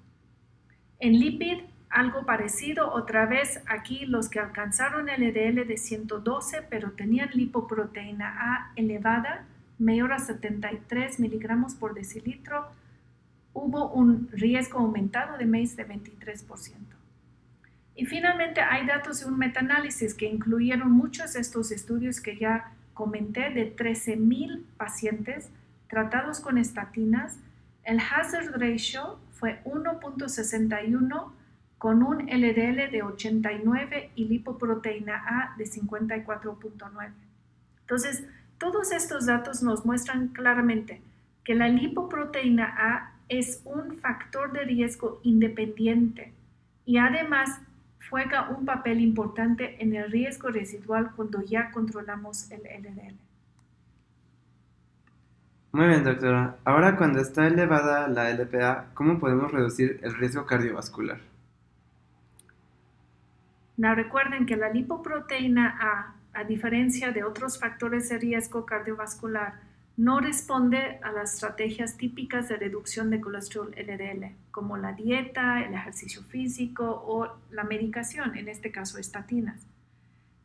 En 1.00 1.20
lipid, 1.20 1.64
algo 1.90 2.26
parecido, 2.26 2.92
otra 2.92 3.26
vez 3.26 3.62
aquí 3.68 4.06
los 4.06 4.30
que 4.30 4.40
alcanzaron 4.40 5.08
LDL 5.08 5.68
de 5.68 5.78
112 5.78 6.64
pero 6.70 6.92
tenían 6.92 7.30
lipoproteína 7.34 8.36
A 8.40 8.72
elevada, 8.76 9.46
mayor 9.78 10.14
a 10.14 10.20
73 10.20 11.20
miligramos 11.20 11.76
por 11.76 11.94
decilitro, 11.94 12.68
hubo 13.54 13.92
un 13.92 14.30
riesgo 14.32 14.80
aumentado 14.80 15.38
de 15.38 15.46
MACE 15.46 15.76
de 15.76 15.88
23%. 15.88 16.93
Y 17.96 18.06
finalmente 18.06 18.62
hay 18.62 18.86
datos 18.88 19.20
de 19.20 19.28
un 19.28 19.38
metaanálisis 19.38 20.14
que 20.14 20.26
incluyeron 20.26 20.92
muchos 20.92 21.34
de 21.34 21.42
estos 21.42 21.72
estudios 21.72 22.20
que 22.20 22.38
ya 22.38 22.72
comenté 22.94 23.50
de 23.50 23.76
13.000 23.76 24.64
pacientes 24.78 25.50
tratados 25.88 26.40
con 26.40 26.58
estatinas. 26.58 27.38
El 27.84 28.00
hazard 28.00 28.60
ratio 28.60 29.20
fue 29.34 29.62
1.61 29.66 31.32
con 31.78 32.02
un 32.02 32.26
LDL 32.28 32.92
de 32.92 33.04
89 33.04 34.12
y 34.16 34.26
lipoproteína 34.26 35.24
A 35.28 35.56
de 35.58 35.66
54.9. 35.66 37.12
Entonces, 37.82 38.24
todos 38.58 38.92
estos 38.92 39.26
datos 39.26 39.62
nos 39.62 39.86
muestran 39.86 40.30
claramente 40.30 41.02
que 41.44 41.56
la 41.56 41.68
lipoproteína 41.68 42.74
A 42.78 43.12
es 43.28 43.62
un 43.66 43.98
factor 43.98 44.54
de 44.54 44.64
riesgo 44.64 45.20
independiente 45.24 46.32
y 46.86 46.98
además 46.98 47.60
juega 48.10 48.50
un 48.50 48.66
papel 48.66 49.02
importante 49.02 49.82
en 49.82 49.96
el 49.96 50.12
riesgo 50.12 50.50
residual 50.50 51.12
cuando 51.16 51.42
ya 51.42 51.72
controlamos 51.72 52.52
el 52.52 52.62
LDL. 52.62 53.16
Muy 55.72 55.88
bien, 55.88 56.04
doctora. 56.04 56.58
Ahora, 56.66 56.96
cuando 56.96 57.20
está 57.20 57.48
elevada 57.48 58.08
la 58.08 58.30
LPA, 58.30 58.90
¿cómo 58.94 59.20
podemos 59.20 59.52
reducir 59.52 60.00
el 60.04 60.14
riesgo 60.16 60.46
cardiovascular? 60.46 61.18
No, 63.78 63.96
recuerden 63.96 64.46
que 64.46 64.56
la 64.56 64.70
lipoproteína 64.70 65.78
A, 65.82 66.16
a 66.40 66.44
diferencia 66.44 67.12
de 67.12 67.24
otros 67.24 67.60
factores 67.60 68.08
de 68.10 68.20
riesgo 68.20 68.68
cardiovascular, 68.68 69.56
no 69.96 70.20
responde 70.20 71.00
a 71.04 71.12
las 71.12 71.36
estrategias 71.36 71.98
típicas 71.98 72.50
de 72.50 72.58
reducción 72.58 73.10
de 73.10 73.22
colesterol 73.22 73.74
LDL, 73.78 74.32
como 74.52 74.78
la 74.78 74.94
dieta, 74.94 75.64
el 75.64 75.74
ejercicio 75.74 76.24
físico 76.24 77.04
o 77.06 77.30
la 77.52 77.64
medicación, 77.64 78.36
en 78.36 78.48
este 78.48 78.72
caso 78.72 78.98
estatinas. 78.98 79.62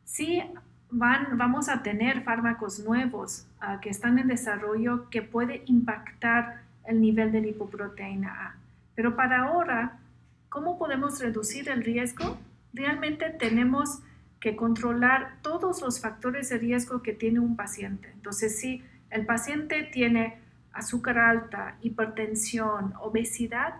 Sí 0.05 0.43
van, 0.91 1.37
vamos 1.37 1.69
a 1.69 1.83
tener 1.83 2.23
fármacos 2.23 2.79
nuevos 2.79 3.47
ah, 3.59 3.79
que 3.81 3.89
están 3.89 4.19
en 4.19 4.27
desarrollo 4.27 5.09
que 5.09 5.21
puede 5.21 5.63
impactar 5.65 6.61
el 6.85 7.01
nivel 7.01 7.31
de 7.31 7.41
lipoproteína 7.41 8.29
A. 8.29 8.55
Pero 8.95 9.15
para 9.15 9.45
ahora, 9.45 9.99
¿cómo 10.49 10.77
podemos 10.77 11.19
reducir 11.19 11.69
el 11.69 11.83
riesgo? 11.83 12.37
Realmente 12.73 13.29
tenemos 13.29 14.01
que 14.39 14.55
controlar 14.55 15.37
todos 15.41 15.81
los 15.81 15.99
factores 15.99 16.49
de 16.49 16.57
riesgo 16.57 17.01
que 17.01 17.13
tiene 17.13 17.39
un 17.39 17.55
paciente. 17.55 18.09
Entonces, 18.13 18.59
sí, 18.59 18.83
el 19.11 19.25
paciente 19.25 19.83
tiene 19.91 20.39
azúcar 20.73 21.17
alta, 21.17 21.77
hipertensión, 21.81 22.93
obesidad, 23.01 23.75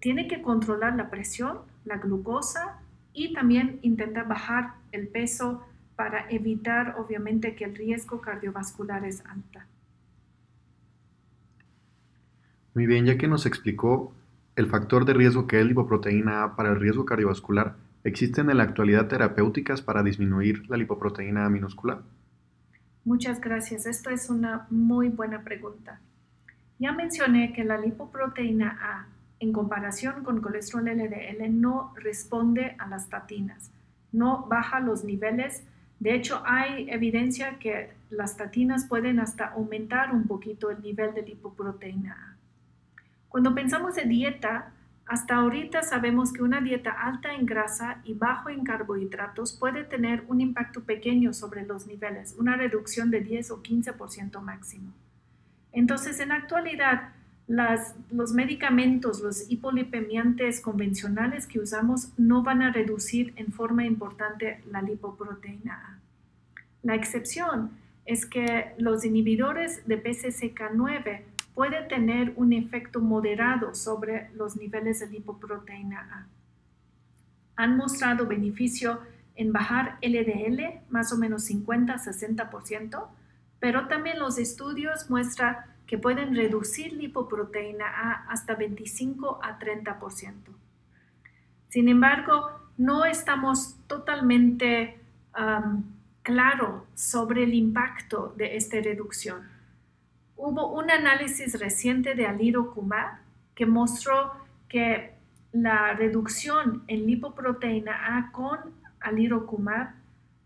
tiene 0.00 0.28
que 0.28 0.42
controlar 0.42 0.96
la 0.96 1.10
presión, 1.10 1.58
la 1.84 1.96
glucosa 1.96 2.80
y 3.12 3.32
también 3.32 3.78
intenta 3.82 4.22
bajar 4.22 4.74
el 4.92 5.08
peso 5.08 5.64
para 5.96 6.28
evitar 6.30 6.96
obviamente 6.98 7.54
que 7.54 7.64
el 7.64 7.74
riesgo 7.74 8.20
cardiovascular 8.20 9.04
es 9.04 9.24
alta. 9.26 9.66
Muy 12.74 12.86
bien, 12.86 13.06
ya 13.06 13.16
que 13.16 13.28
nos 13.28 13.46
explicó 13.46 14.12
el 14.56 14.66
factor 14.66 15.04
de 15.04 15.14
riesgo 15.14 15.46
que 15.46 15.58
es 15.58 15.62
la 15.62 15.68
lipoproteína 15.68 16.42
A 16.42 16.56
para 16.56 16.70
el 16.70 16.80
riesgo 16.80 17.04
cardiovascular, 17.04 17.76
¿existen 18.02 18.50
en 18.50 18.56
la 18.56 18.64
actualidad 18.64 19.08
terapéuticas 19.08 19.80
para 19.80 20.02
disminuir 20.02 20.68
la 20.68 20.76
lipoproteína 20.76 21.46
A 21.46 21.50
minúscula? 21.50 22.02
Muchas 23.04 23.40
gracias. 23.40 23.84
Esto 23.84 24.08
es 24.10 24.30
una 24.30 24.66
muy 24.70 25.10
buena 25.10 25.42
pregunta. 25.42 26.00
Ya 26.78 26.92
mencioné 26.92 27.52
que 27.52 27.62
la 27.62 27.76
lipoproteína 27.76 28.78
A 28.80 29.06
en 29.40 29.52
comparación 29.52 30.24
con 30.24 30.40
colesterol 30.40 30.84
LDL 30.84 31.60
no 31.60 31.92
responde 31.96 32.76
a 32.78 32.86
las 32.86 33.04
estatinas, 33.04 33.70
no 34.10 34.46
baja 34.46 34.80
los 34.80 35.04
niveles. 35.04 35.64
De 36.00 36.14
hecho, 36.14 36.42
hay 36.46 36.88
evidencia 36.88 37.58
que 37.58 37.92
las 38.10 38.32
estatinas 38.32 38.86
pueden 38.86 39.20
hasta 39.20 39.48
aumentar 39.48 40.14
un 40.14 40.26
poquito 40.26 40.70
el 40.70 40.80
nivel 40.80 41.14
de 41.14 41.22
lipoproteína 41.22 42.12
A. 42.12 42.36
Cuando 43.28 43.54
pensamos 43.54 43.98
en 43.98 44.08
dieta, 44.08 44.72
hasta 45.06 45.36
ahorita 45.36 45.82
sabemos 45.82 46.32
que 46.32 46.42
una 46.42 46.60
dieta 46.60 46.90
alta 46.90 47.34
en 47.34 47.44
grasa 47.44 48.00
y 48.04 48.14
bajo 48.14 48.48
en 48.48 48.64
carbohidratos 48.64 49.52
puede 49.52 49.84
tener 49.84 50.24
un 50.28 50.40
impacto 50.40 50.82
pequeño 50.82 51.34
sobre 51.34 51.66
los 51.66 51.86
niveles, 51.86 52.34
una 52.38 52.56
reducción 52.56 53.10
de 53.10 53.20
10 53.20 53.50
o 53.50 53.62
15% 53.62 54.40
máximo. 54.40 54.92
Entonces, 55.72 56.20
en 56.20 56.32
actualidad, 56.32 57.12
los 57.46 58.32
medicamentos, 58.32 59.20
los 59.20 59.50
hipolipemiantes 59.50 60.60
convencionales 60.60 61.46
que 61.46 61.60
usamos 61.60 62.12
no 62.16 62.42
van 62.42 62.62
a 62.62 62.72
reducir 62.72 63.34
en 63.36 63.52
forma 63.52 63.84
importante 63.84 64.62
la 64.70 64.80
lipoproteína 64.80 65.74
A. 65.74 65.98
La 66.82 66.94
excepción 66.94 67.72
es 68.06 68.24
que 68.24 68.72
los 68.78 69.04
inhibidores 69.04 69.86
de 69.86 70.02
PCSK9 70.02 71.33
pueden 71.54 71.88
tener 71.88 72.32
un 72.36 72.52
efecto 72.52 73.00
moderado 73.00 73.74
sobre 73.74 74.30
los 74.34 74.56
niveles 74.56 75.00
de 75.00 75.08
lipoproteína 75.08 76.00
A. 76.12 76.26
Han 77.56 77.76
mostrado 77.76 78.26
beneficio 78.26 79.00
en 79.36 79.52
bajar 79.52 79.98
LDL 80.02 80.80
más 80.90 81.12
o 81.12 81.18
menos 81.18 81.48
50-60%, 81.48 83.06
pero 83.60 83.88
también 83.88 84.18
los 84.18 84.38
estudios 84.38 85.08
muestran 85.10 85.56
que 85.86 85.98
pueden 85.98 86.34
reducir 86.34 86.92
lipoproteína 86.92 87.86
A 87.86 88.12
hasta 88.28 88.54
25 88.54 89.40
a 89.42 89.58
30%. 89.58 90.34
Sin 91.68 91.88
embargo, 91.88 92.50
no 92.76 93.04
estamos 93.04 93.76
totalmente 93.86 94.98
claros 95.32 95.94
claro 96.24 96.86
sobre 96.94 97.44
el 97.44 97.54
impacto 97.54 98.34
de 98.36 98.56
esta 98.56 98.80
reducción. 98.80 99.42
Hubo 100.36 100.72
un 100.72 100.90
análisis 100.90 101.58
reciente 101.58 102.14
de 102.14 102.26
Alirocumab 102.26 103.18
que 103.54 103.66
mostró 103.66 104.32
que 104.68 105.14
la 105.52 105.94
reducción 105.94 106.82
en 106.88 107.06
lipoproteína 107.06 108.18
A 108.18 108.32
con 108.32 108.58
Alirocumab 109.00 109.94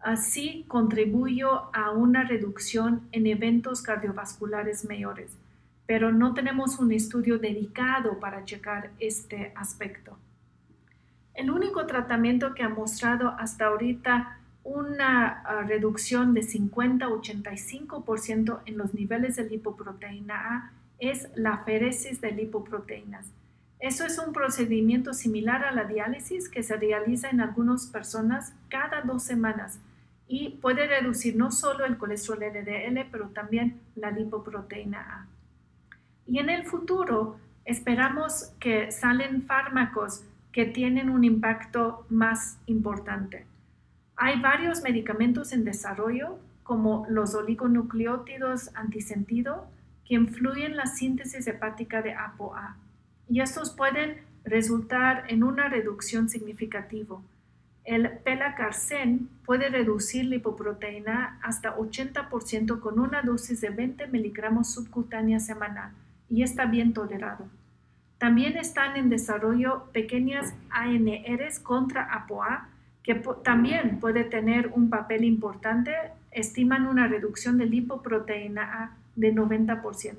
Así 0.01 0.65
contribuyó 0.69 1.75
a 1.75 1.91
una 1.91 2.23
reducción 2.23 3.09
en 3.11 3.27
eventos 3.27 3.83
cardiovasculares 3.83 4.85
mayores, 4.89 5.37
pero 5.87 6.13
no 6.13 6.35
tenemos 6.35 6.79
un 6.79 6.93
estudio 6.93 7.39
dedicado 7.39 8.21
para 8.21 8.45
checar 8.45 8.91
este 9.01 9.53
aspecto. 9.57 10.17
El 11.35 11.51
único 11.51 11.85
tratamiento 11.87 12.55
que 12.55 12.63
ha 12.63 12.69
mostrado 12.69 13.31
hasta 13.39 13.67
ahorita 13.67 14.38
una 14.69 15.43
ah, 15.45 15.63
reducción 15.63 16.35
de 16.35 16.43
50-85% 16.43 18.61
en 18.67 18.77
los 18.77 18.93
niveles 18.93 19.37
de 19.37 19.45
lipoproteína 19.45 20.35
A 20.35 20.73
es 20.99 21.31
la 21.35 21.57
feresis 21.59 22.21
de 22.21 22.33
lipoproteínas. 22.33 23.33
Eso 23.79 24.05
es 24.05 24.19
un 24.19 24.33
procedimiento 24.33 25.15
similar 25.15 25.65
a 25.65 25.71
la 25.73 25.85
diálisis 25.85 26.51
que 26.51 26.63
se 26.63 26.77
realiza 26.77 27.31
en 27.31 27.41
algunas 27.41 27.87
personas 27.87 28.53
cada 28.69 29.01
dos 29.03 29.23
semanas 29.23 29.79
y 30.27 30.59
puede 30.61 30.87
reducir 30.87 31.37
no 31.37 31.51
solo 31.51 31.87
el 31.87 31.97
colesterol 31.97 32.41
LDL, 32.41 33.07
pero 33.11 33.29
también 33.29 33.81
la 33.95 34.11
lipoproteína 34.11 35.01
A. 35.01 35.27
Y 36.27 36.41
en 36.41 36.51
el 36.51 36.67
futuro 36.67 37.39
esperamos 37.65 38.53
que 38.61 38.93
salen 38.93 39.45
fármacos 39.45 40.25
que 40.53 40.67
tienen 40.67 41.09
un 41.09 41.25
impacto 41.25 42.05
más 42.11 42.59
importante. 42.67 43.47
Hay 44.19 44.41
varios 44.41 44.83
medicamentos 44.83 45.53
en 45.53 45.65
desarrollo, 45.65 46.39
como 46.63 47.07
los 47.09 47.35
oligonucleótidos 47.35 48.75
antisentido, 48.75 49.67
que 50.05 50.15
influyen 50.15 50.73
en 50.73 50.77
la 50.77 50.87
síntesis 50.87 51.47
hepática 51.47 52.03
de 52.03 52.13
ApoA. 52.13 52.77
Y 53.29 53.41
estos 53.41 53.75
pueden 53.75 54.19
resultar 54.45 55.25
en 55.29 55.43
una 55.43 55.69
reducción 55.69 56.29
significativa 56.29 57.19
el 57.89 58.19
pelacarsen 58.19 59.31
puede 59.47 59.71
reducir 59.71 60.27
lipoproteína 60.27 61.39
hasta 61.43 61.75
80% 61.75 62.81
con 62.81 62.99
una 62.99 63.23
dosis 63.23 63.63
de 63.63 63.71
20 63.71 64.09
miligramos 64.09 64.75
subcutánea 64.75 65.41
semanal 65.41 65.93
y 66.29 66.43
está 66.43 66.67
bien 66.67 66.93
tolerado. 66.93 67.47
También 68.19 68.59
están 68.59 68.99
en 68.99 69.09
desarrollo 69.09 69.85
pequeñas 69.95 70.53
ANRs 70.69 71.61
contra 71.61 72.13
ApoA 72.13 72.69
que 73.09 73.15
también 73.43 74.01
puede 74.01 74.23
tener 74.23 74.71
un 74.75 74.91
papel 74.91 75.25
importante, 75.25 75.95
estiman 76.31 76.87
una 76.87 77.09
reducción 77.09 77.57
de 77.57 77.65
lipoproteína 77.65 78.83
A 78.83 78.97
de 79.17 79.35
90%. 79.35 80.15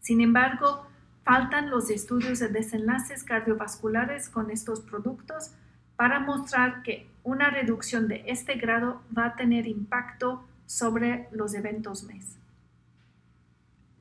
Sin 0.00 0.20
embargo, 0.20 0.84
faltan 1.22 1.70
los 1.70 1.88
estudios 1.90 2.40
de 2.40 2.48
desenlaces 2.48 3.22
cardiovasculares 3.22 4.28
con 4.28 4.50
estos 4.50 4.80
productos 4.80 5.54
para 5.94 6.18
mostrar 6.18 6.82
que 6.82 7.06
una 7.22 7.50
reducción 7.50 8.08
de 8.08 8.24
este 8.26 8.54
grado 8.56 9.02
va 9.16 9.26
a 9.26 9.36
tener 9.36 9.68
impacto 9.68 10.44
sobre 10.66 11.28
los 11.30 11.54
eventos 11.54 12.02
MES. 12.02 12.36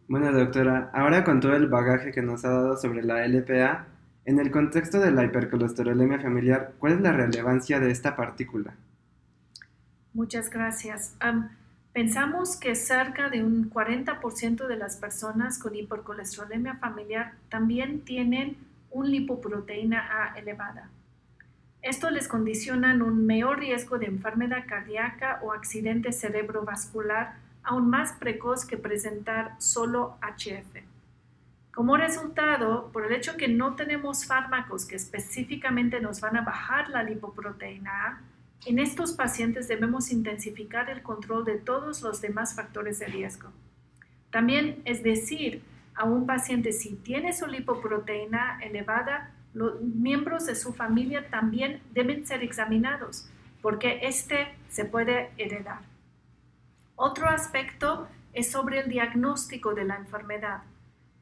Bueno, 0.08 0.32
doctora, 0.32 0.90
ahora 0.92 1.24
con 1.24 1.40
todo 1.40 1.54
el 1.54 1.68
bagaje 1.68 2.12
que 2.12 2.24
nos 2.24 2.44
ha 2.46 2.50
dado 2.50 2.78
sobre 2.78 3.04
la 3.04 3.28
LPA, 3.28 3.86
en 4.30 4.40
el 4.40 4.52
contexto 4.52 5.00
de 5.00 5.10
la 5.10 5.26
hipercolesterolemia 5.26 6.20
familiar, 6.20 6.74
¿cuál 6.78 6.94
es 6.94 7.02
la 7.02 7.12
relevancia 7.12 7.80
de 7.80 7.90
esta 7.90 8.16
partícula? 8.16 8.76
Muchas 10.14 10.52
gracias. 10.52 11.16
pensamos 11.94 12.56
que 12.56 12.76
cerca 12.76 13.30
de 13.30 13.44
un 13.44 13.72
40% 13.72 14.68
de 14.68 14.76
las 14.76 14.98
personas 14.98 15.58
con 15.58 15.76
hipercolesterolemia 15.76 16.76
familiar 16.76 17.34
también 17.50 18.02
tienen 18.02 18.58
un 18.92 19.10
lipoproteína 19.10 20.00
A 20.00 20.38
elevada. 20.38 20.90
Esto 21.82 22.12
les 22.12 22.28
condiciona 22.28 22.94
un 22.94 23.26
mayor 23.26 23.60
riesgo 23.60 23.98
de 23.98 24.06
enfermedad 24.06 24.66
cardíaca 24.68 25.40
o 25.42 25.54
accidente 25.54 26.12
cerebrovascular 26.12 27.34
aún 27.64 27.90
más 27.90 28.14
precoz 28.14 28.64
que 28.66 28.78
presentar 28.78 29.56
solo 29.58 30.18
HF. 30.22 30.89
Como 31.80 31.96
resultado, 31.96 32.92
por 32.92 33.06
el 33.06 33.14
hecho 33.14 33.38
que 33.38 33.48
no 33.48 33.78
tenemos 33.78 34.26
fármacos 34.26 34.86
que 34.86 34.98
específicamente 34.98 36.02
nos 36.02 36.20
van 36.20 36.36
a 36.36 36.42
bajar 36.42 36.90
la 36.90 37.04
lipoproteína 37.04 38.22
en 38.66 38.80
estos 38.80 39.14
pacientes 39.14 39.70
debemos 39.70 40.12
intensificar 40.12 40.90
el 40.90 41.02
control 41.02 41.46
de 41.46 41.58
todos 41.58 42.02
los 42.02 42.20
demás 42.20 42.54
factores 42.54 43.00
de 43.00 43.06
riesgo. 43.06 43.54
También 44.30 44.82
es 44.84 45.04
decir, 45.04 45.64
a 45.96 46.04
un 46.04 46.26
paciente 46.26 46.74
si 46.74 46.98
tiene 46.98 47.32
su 47.32 47.48
lipoproteína 47.48 48.60
elevada, 48.62 49.32
los 49.54 49.80
miembros 49.80 50.48
de 50.48 50.56
su 50.56 50.74
familia 50.74 51.30
también 51.30 51.82
deben 51.94 52.28
ser 52.28 52.44
examinados 52.44 53.30
porque 53.62 54.02
este 54.02 54.50
se 54.68 54.84
puede 54.84 55.32
heredar. 55.38 55.80
Otro 56.98 57.30
aspecto 57.30 58.10
es 58.34 58.52
sobre 58.52 58.82
el 58.82 58.90
diagnóstico 58.90 59.74
de 59.74 59.86
la 59.86 59.96
enfermedad. 59.96 60.64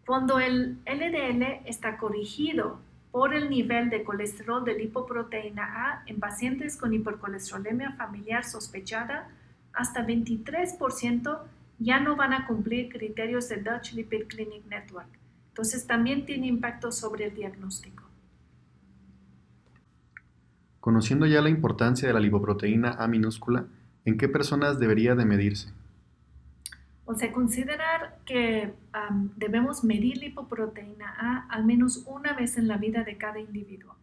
Cuando 0.08 0.40
el 0.40 0.78
LDL 0.86 1.66
está 1.66 1.98
corregido 1.98 2.80
por 3.12 3.34
el 3.34 3.50
nivel 3.50 3.90
de 3.90 4.06
colesterol 4.06 4.64
de 4.64 4.74
lipoproteína 4.74 5.64
A 5.66 6.04
en 6.06 6.22
pacientes 6.22 6.78
con 6.78 6.94
hipercolesterolemia 6.94 7.92
familiar 7.92 8.46
sospechada, 8.46 9.28
hasta 9.74 10.08
23% 10.08 11.40
ya 11.80 12.00
no 12.00 12.16
van 12.16 12.32
a 12.32 12.48
cumplir 12.48 12.88
criterios 12.88 13.50
de 13.50 13.58
Dutch 13.58 13.92
Lipid 13.96 14.28
Clinic 14.28 14.66
Network. 14.70 15.10
Entonces 15.50 15.86
también 15.86 16.26
tiene 16.26 16.48
impacto 16.48 16.94
sobre 16.94 17.26
el 17.26 17.36
diagnóstico. 17.36 18.06
Conociendo 20.80 21.26
ya 21.26 21.42
la 21.42 21.50
importancia 21.50 22.08
de 22.08 22.14
la 22.14 22.22
lipoproteína 22.22 22.92
A 22.92 23.10
minúscula, 23.10 23.66
¿en 24.06 24.18
qué 24.18 24.30
personas 24.30 24.80
debería 24.80 25.16
de 25.16 25.26
medirse? 25.26 25.74
O 27.10 27.16
sea, 27.16 27.32
considerar 27.32 28.20
que 28.26 28.74
debemos 29.38 29.86
medir 29.86 30.18
lipoproteína 30.18 31.16
A 31.18 31.48
al 31.50 31.64
menos 31.64 32.04
una 32.06 32.34
vez 32.34 32.58
en 32.58 32.68
la 32.68 32.76
vida 32.76 33.06
de 33.06 33.18
cada 33.18 33.40
individuo. 33.40 33.96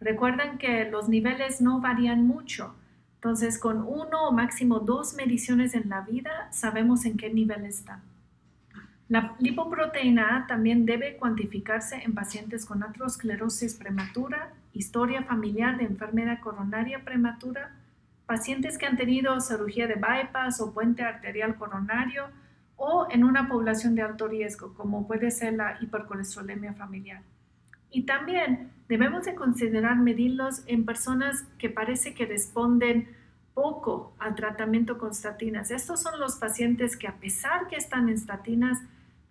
Recuerden 0.00 0.58
que 0.58 0.84
los 0.90 1.08
niveles 1.08 1.62
no 1.62 1.80
varían 1.80 2.26
mucho. 2.26 2.74
Entonces, 3.14 3.58
con 3.58 3.78
uno 3.78 4.28
o 4.28 4.32
máximo 4.32 4.80
dos 4.80 5.14
mediciones 5.14 5.74
en 5.74 5.88
la 5.88 6.02
vida, 6.02 6.52
sabemos 6.52 7.06
en 7.06 7.16
qué 7.16 7.32
nivel 7.32 7.64
están. 7.64 8.02
La 9.08 9.34
lipoproteína 9.38 10.36
A 10.36 10.46
también 10.46 10.84
debe 10.84 11.16
cuantificarse 11.16 12.02
en 12.04 12.14
pacientes 12.14 12.66
con 12.66 12.82
aterosclerosis 12.82 13.76
prematura, 13.76 14.52
historia 14.74 15.22
familiar 15.22 15.78
de 15.78 15.84
enfermedad 15.84 16.40
coronaria 16.40 17.02
prematura, 17.02 17.74
pacientes 18.26 18.76
que 18.76 18.84
han 18.84 18.98
tenido 18.98 19.40
cirugía 19.40 19.86
de 19.86 19.94
bypass 19.94 20.60
o 20.60 20.74
puente 20.74 21.02
arterial 21.02 21.56
coronario 21.56 22.26
o 22.84 23.06
en 23.10 23.22
una 23.22 23.46
población 23.48 23.94
de 23.94 24.02
alto 24.02 24.26
riesgo, 24.26 24.74
como 24.74 25.06
puede 25.06 25.30
ser 25.30 25.52
la 25.52 25.78
hipercolesterolemia 25.80 26.74
familiar. 26.74 27.22
Y 27.92 28.06
también 28.06 28.72
debemos 28.88 29.24
de 29.24 29.36
considerar 29.36 29.98
medirlos 29.98 30.64
en 30.66 30.84
personas 30.84 31.44
que 31.58 31.70
parece 31.70 32.12
que 32.12 32.26
responden 32.26 33.06
poco 33.54 34.16
al 34.18 34.34
tratamiento 34.34 34.98
con 34.98 35.12
estatinas. 35.12 35.70
Estos 35.70 36.02
son 36.02 36.18
los 36.18 36.34
pacientes 36.34 36.96
que 36.96 37.06
a 37.06 37.14
pesar 37.14 37.68
que 37.68 37.76
están 37.76 38.08
en 38.08 38.16
estatinas 38.16 38.80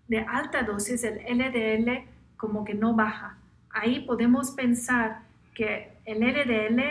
de 0.07 0.19
alta 0.19 0.63
dosis, 0.63 1.03
el 1.03 1.17
LDL 1.17 2.05
como 2.37 2.63
que 2.63 2.73
no 2.73 2.93
baja. 2.95 3.35
Ahí 3.69 4.05
podemos 4.05 4.51
pensar 4.51 5.23
que 5.53 5.91
el 6.05 6.19
LDL, 6.21 6.81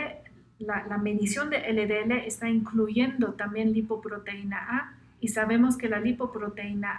la, 0.59 0.85
la 0.85 0.99
medición 0.99 1.49
de 1.49 1.57
LDL 1.73 2.11
está 2.27 2.49
incluyendo 2.49 3.33
también 3.33 3.73
lipoproteína 3.73 4.57
A 4.69 5.00
y 5.21 5.29
sabemos 5.29 5.77
que 5.77 5.87
la 5.87 5.99
lipoproteína 5.99 6.89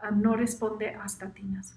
A 0.00 0.10
no 0.12 0.36
responde 0.36 0.94
a 0.94 1.04
estatinas. 1.04 1.76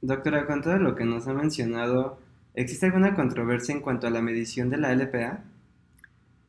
Doctora, 0.00 0.46
con 0.46 0.62
todo 0.62 0.78
lo 0.78 0.94
que 0.94 1.04
nos 1.04 1.26
ha 1.26 1.34
mencionado, 1.34 2.18
¿existe 2.54 2.86
alguna 2.86 3.14
controversia 3.14 3.74
en 3.74 3.82
cuanto 3.82 4.06
a 4.06 4.10
la 4.10 4.22
medición 4.22 4.70
de 4.70 4.78
la 4.78 4.94
LPA? 4.94 5.40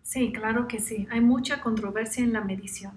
Sí, 0.04 0.32
claro 0.32 0.67
que 0.67 0.80
sí. 0.80 1.08
Hay 1.12 1.19
mucha 1.19 1.62
controversia 1.62 2.24
en 2.24 2.32
la 2.32 2.41
medición. 2.41 2.93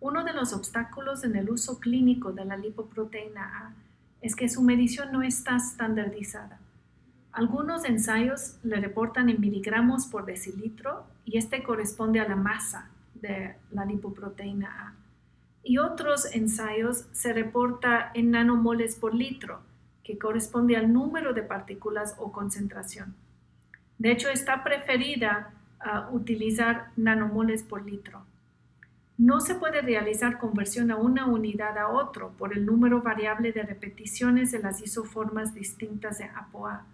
Uno 0.00 0.24
de 0.24 0.34
los 0.34 0.52
obstáculos 0.52 1.24
en 1.24 1.36
el 1.36 1.48
uso 1.48 1.80
clínico 1.80 2.32
de 2.32 2.44
la 2.44 2.58
lipoproteína 2.58 3.42
A 3.42 3.72
es 4.20 4.36
que 4.36 4.48
su 4.48 4.60
medición 4.60 5.12
no 5.12 5.22
está 5.22 5.56
estandarizada. 5.56 6.58
Algunos 7.32 7.84
ensayos 7.84 8.58
le 8.62 8.76
reportan 8.76 9.30
en 9.30 9.40
miligramos 9.40 10.06
por 10.06 10.26
decilitro 10.26 11.04
y 11.24 11.38
este 11.38 11.62
corresponde 11.62 12.20
a 12.20 12.28
la 12.28 12.36
masa 12.36 12.90
de 13.24 13.56
la 13.70 13.84
lipoproteína 13.86 14.68
A. 14.68 14.94
Y 15.62 15.78
otros 15.78 16.26
ensayos 16.34 17.06
se 17.12 17.32
reporta 17.32 18.10
en 18.12 18.30
nanomoles 18.30 18.96
por 18.96 19.14
litro, 19.14 19.62
que 20.02 20.18
corresponde 20.18 20.76
al 20.76 20.92
número 20.92 21.32
de 21.32 21.42
partículas 21.42 22.14
o 22.18 22.30
concentración. 22.30 23.14
De 23.98 24.12
hecho, 24.12 24.28
está 24.28 24.62
preferida 24.62 25.54
a 25.80 26.10
utilizar 26.10 26.90
nanomoles 26.96 27.62
por 27.62 27.86
litro. 27.86 28.22
No 29.16 29.40
se 29.40 29.54
puede 29.54 29.80
realizar 29.80 30.38
conversión 30.38 30.90
a 30.90 30.96
una 30.96 31.26
unidad 31.26 31.78
a 31.78 31.88
otro 31.88 32.32
por 32.36 32.52
el 32.52 32.66
número 32.66 33.00
variable 33.00 33.52
de 33.52 33.62
repeticiones 33.62 34.50
de 34.52 34.58
las 34.58 34.82
isoformas 34.82 35.54
distintas 35.54 36.18
de 36.18 36.24
ApoA. 36.24 36.84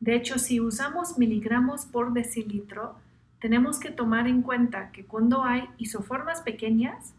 De 0.00 0.14
hecho, 0.14 0.38
si 0.38 0.60
usamos 0.60 1.16
miligramos 1.18 1.86
por 1.86 2.12
decilitro, 2.12 2.96
tenemos 3.40 3.78
que 3.78 3.90
tomar 3.90 4.26
en 4.26 4.42
cuenta 4.42 4.90
que 4.90 5.04
cuando 5.04 5.44
hay 5.44 5.64
isoformas 5.78 6.42
pequeñas, 6.42 7.14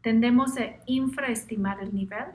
tendemos 0.00 0.56
a 0.58 0.76
infraestimar 0.86 1.82
el 1.82 1.92
nivel 1.94 2.26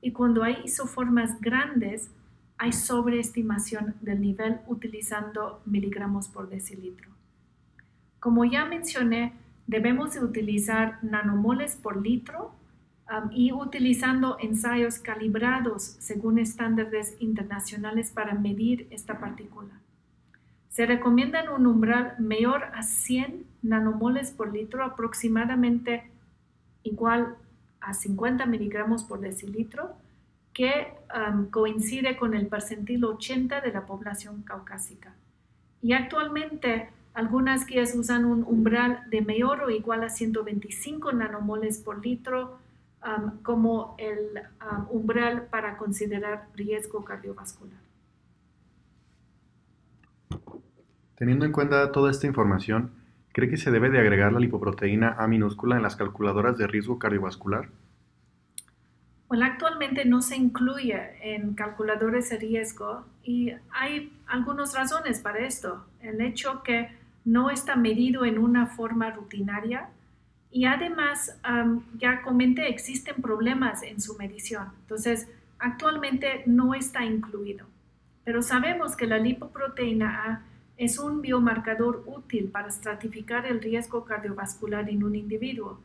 y 0.00 0.12
cuando 0.12 0.42
hay 0.42 0.58
isoformas 0.64 1.40
grandes, 1.40 2.10
hay 2.58 2.72
sobreestimación 2.72 3.94
del 4.00 4.20
nivel 4.20 4.60
utilizando 4.66 5.62
miligramos 5.64 6.28
por 6.28 6.48
decilitro. 6.48 7.10
Como 8.20 8.44
ya 8.44 8.64
mencioné, 8.64 9.32
debemos 9.66 10.16
utilizar 10.16 10.98
nanomoles 11.02 11.76
por 11.76 12.00
litro 12.00 12.54
um, 13.08 13.30
y 13.32 13.52
utilizando 13.52 14.36
ensayos 14.40 14.98
calibrados 14.98 15.82
según 16.00 16.38
estándares 16.38 17.16
internacionales 17.20 18.10
para 18.10 18.34
medir 18.34 18.88
esta 18.90 19.18
partícula. 19.18 19.83
Se 20.74 20.86
recomienda 20.86 21.54
un 21.54 21.68
umbral 21.68 22.16
mayor 22.18 22.64
a 22.74 22.82
100 22.82 23.46
nanomoles 23.62 24.32
por 24.32 24.52
litro, 24.52 24.82
aproximadamente 24.82 26.10
igual 26.82 27.36
a 27.80 27.94
50 27.94 28.44
miligramos 28.46 29.04
por 29.04 29.20
decilitro, 29.20 29.94
que 30.52 30.92
um, 31.14 31.46
coincide 31.46 32.16
con 32.16 32.34
el 32.34 32.48
percentil 32.48 33.04
80 33.04 33.60
de 33.60 33.70
la 33.70 33.86
población 33.86 34.42
caucásica. 34.42 35.14
Y 35.80 35.92
actualmente 35.92 36.88
algunas 37.12 37.66
guías 37.66 37.94
usan 37.94 38.24
un 38.24 38.42
umbral 38.42 39.08
de 39.10 39.20
mayor 39.20 39.62
o 39.62 39.70
igual 39.70 40.02
a 40.02 40.08
125 40.08 41.12
nanomoles 41.12 41.78
por 41.78 42.04
litro 42.04 42.58
um, 43.06 43.40
como 43.44 43.94
el 43.96 44.42
um, 44.60 44.96
umbral 44.96 45.46
para 45.46 45.76
considerar 45.76 46.48
riesgo 46.56 47.04
cardiovascular. 47.04 47.83
Teniendo 51.16 51.44
en 51.44 51.52
cuenta 51.52 51.92
toda 51.92 52.10
esta 52.10 52.26
información, 52.26 52.90
¿Cree 53.34 53.50
que 53.50 53.56
se 53.56 53.72
debe 53.72 53.90
de 53.90 53.98
agregar 53.98 54.32
la 54.32 54.38
lipoproteína 54.38 55.16
A 55.18 55.26
minúscula 55.26 55.74
en 55.74 55.82
las 55.82 55.96
calculadoras 55.96 56.56
de 56.56 56.68
riesgo 56.68 57.00
cardiovascular? 57.00 57.68
Bueno, 59.26 59.44
actualmente 59.44 60.04
no 60.04 60.22
se 60.22 60.36
incluye 60.36 61.00
en 61.20 61.54
calculadores 61.54 62.30
de 62.30 62.38
riesgo 62.38 63.04
y 63.24 63.50
hay 63.72 64.12
algunas 64.28 64.72
razones 64.72 65.18
para 65.18 65.40
esto. 65.40 65.84
El 66.00 66.20
hecho 66.20 66.62
que 66.62 66.90
no 67.24 67.50
está 67.50 67.74
medido 67.74 68.24
en 68.24 68.38
una 68.38 68.66
forma 68.68 69.10
rutinaria 69.10 69.88
y 70.52 70.66
además, 70.66 71.36
ya 71.98 72.22
comenté, 72.22 72.68
existen 72.68 73.20
problemas 73.20 73.82
en 73.82 74.00
su 74.00 74.16
medición. 74.16 74.68
Entonces, 74.82 75.28
actualmente 75.58 76.44
no 76.46 76.72
está 76.72 77.04
incluido. 77.04 77.66
Pero 78.22 78.42
sabemos 78.42 78.94
que 78.94 79.08
la 79.08 79.18
lipoproteína 79.18 80.22
A 80.24 80.53
es 80.76 80.98
un 80.98 81.22
biomarcador 81.22 82.02
útil 82.06 82.48
para 82.50 82.68
estratificar 82.68 83.46
el 83.46 83.60
riesgo 83.60 84.04
cardiovascular 84.04 84.88
en 84.88 85.04
un 85.04 85.14
individuo. 85.14 85.80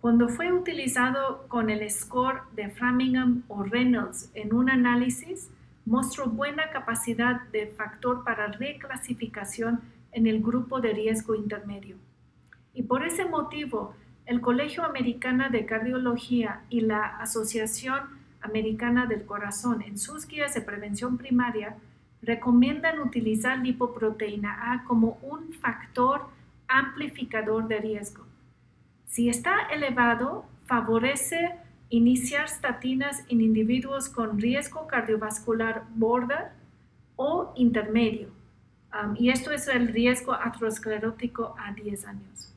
Cuando 0.00 0.28
fue 0.28 0.52
utilizado 0.52 1.46
con 1.48 1.68
el 1.68 1.88
score 1.90 2.42
de 2.54 2.70
Framingham 2.70 3.42
o 3.48 3.62
Reynolds 3.64 4.30
en 4.34 4.54
un 4.54 4.70
análisis, 4.70 5.50
mostró 5.84 6.26
buena 6.26 6.70
capacidad 6.70 7.42
de 7.48 7.66
factor 7.66 8.24
para 8.24 8.46
reclasificación 8.46 9.80
en 10.12 10.26
el 10.26 10.40
grupo 10.40 10.80
de 10.80 10.92
riesgo 10.92 11.34
intermedio. 11.34 11.96
Y 12.72 12.84
por 12.84 13.04
ese 13.04 13.24
motivo, 13.24 13.94
el 14.26 14.40
Colegio 14.40 14.84
Americano 14.84 15.50
de 15.50 15.66
Cardiología 15.66 16.62
y 16.70 16.82
la 16.82 17.04
Asociación 17.18 18.20
Americana 18.40 19.06
del 19.06 19.26
Corazón 19.26 19.82
en 19.82 19.98
sus 19.98 20.26
guías 20.26 20.54
de 20.54 20.62
prevención 20.62 21.18
primaria 21.18 21.76
recomiendan 22.22 23.00
utilizar 23.00 23.58
lipoproteína 23.58 24.72
A 24.72 24.84
como 24.84 25.18
un 25.22 25.52
factor 25.54 26.28
amplificador 26.68 27.66
de 27.68 27.78
riesgo. 27.78 28.24
Si 29.06 29.28
está 29.28 29.68
elevado, 29.72 30.44
favorece 30.66 31.56
iniciar 31.88 32.48
statinas 32.48 33.24
en 33.28 33.40
individuos 33.40 34.08
con 34.08 34.38
riesgo 34.38 34.86
cardiovascular 34.86 35.84
border 35.94 36.52
o 37.16 37.52
intermedio. 37.56 38.28
Um, 38.92 39.14
y 39.18 39.30
esto 39.30 39.50
es 39.50 39.68
el 39.68 39.88
riesgo 39.88 40.32
aterosclerótico 40.32 41.54
a 41.58 41.72
10 41.72 42.06
años. 42.06 42.54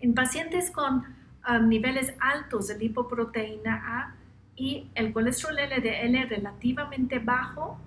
En 0.00 0.14
pacientes 0.14 0.70
con 0.70 1.04
um, 1.48 1.68
niveles 1.68 2.14
altos 2.20 2.68
de 2.68 2.78
lipoproteína 2.78 3.82
A 3.86 4.14
y 4.56 4.90
el 4.94 5.12
colesterol 5.12 5.56
LDL 5.56 6.28
relativamente 6.28 7.18
bajo, 7.18 7.78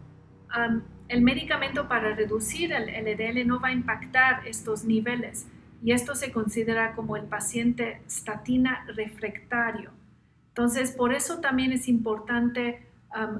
el 1.08 1.22
medicamento 1.22 1.88
para 1.88 2.16
reducir 2.16 2.72
el 2.74 2.86
LDL 2.86 3.46
no 3.48 3.60
va 3.60 3.70
a 3.70 3.74
impactar 3.74 4.48
estos 4.48 4.84
niveles 4.84 5.48
y 5.84 5.92
esto 5.92 6.16
se 6.16 6.32
considera 6.32 6.94
como 6.96 7.18
el 7.18 7.24
paciente 7.26 8.02
statina 8.10 8.86
refractario. 8.96 9.92
Entonces, 10.50 10.92
por 10.92 11.14
eso 11.14 11.40
también 11.40 11.72
es 11.72 11.88
importante 11.88 12.88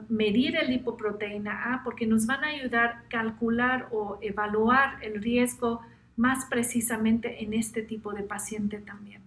medir 0.08 0.56
el 0.56 0.70
lipoproteína 0.70 1.74
A 1.74 1.84
porque 1.84 2.08
nos 2.08 2.26
van 2.26 2.44
a 2.44 2.48
ayudar 2.48 2.90
a 2.90 3.04
calcular 3.10 3.90
o 3.92 4.18
evaluar 4.22 5.04
el 5.04 5.22
riesgo 5.22 5.82
más 6.16 6.46
precisamente 6.46 7.44
en 7.44 7.54
este 7.54 7.82
tipo 7.82 8.14
de 8.14 8.24
paciente 8.24 8.80
también. 8.80 9.22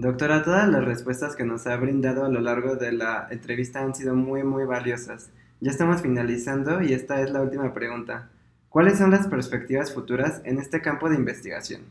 Doctora, 0.00 0.44
todas 0.44 0.68
las 0.68 0.84
respuestas 0.84 1.34
que 1.34 1.42
nos 1.42 1.66
ha 1.66 1.74
brindado 1.74 2.24
a 2.24 2.28
lo 2.28 2.40
largo 2.40 2.76
de 2.76 2.92
la 2.92 3.26
entrevista 3.32 3.80
han 3.80 3.96
sido 3.96 4.14
muy, 4.14 4.44
muy 4.44 4.64
valiosas. 4.64 5.30
Ya 5.60 5.72
estamos 5.72 6.02
finalizando 6.02 6.80
y 6.82 6.92
esta 6.92 7.20
es 7.20 7.32
la 7.32 7.42
última 7.42 7.74
pregunta. 7.74 8.30
¿Cuáles 8.68 8.98
son 8.98 9.10
las 9.10 9.26
perspectivas 9.26 9.92
futuras 9.92 10.40
en 10.44 10.60
este 10.60 10.80
campo 10.80 11.08
de 11.08 11.16
investigación? 11.16 11.82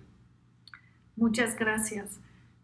Muchas 1.17 1.57
gracias. 1.57 2.21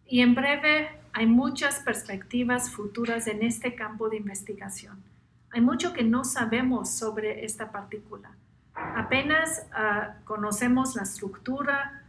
Y 0.07 0.21
en 0.21 0.33
breve 0.33 0.87
hay 1.11 1.25
muchas 1.25 1.81
perspectivas 1.81 2.69
futuras 2.71 3.27
en 3.27 3.43
este 3.43 3.75
campo 3.75 4.07
de 4.07 4.15
investigación. 4.15 5.03
Hay 5.51 5.59
mucho 5.59 5.91
que 5.91 6.05
no 6.05 6.23
sabemos 6.23 6.89
sobre 6.89 7.43
esta 7.43 7.69
partícula. 7.69 8.31
Apenas 8.75 9.65
ah, 9.73 10.15
conocemos 10.23 10.95
la 10.95 11.03
estructura, 11.03 12.05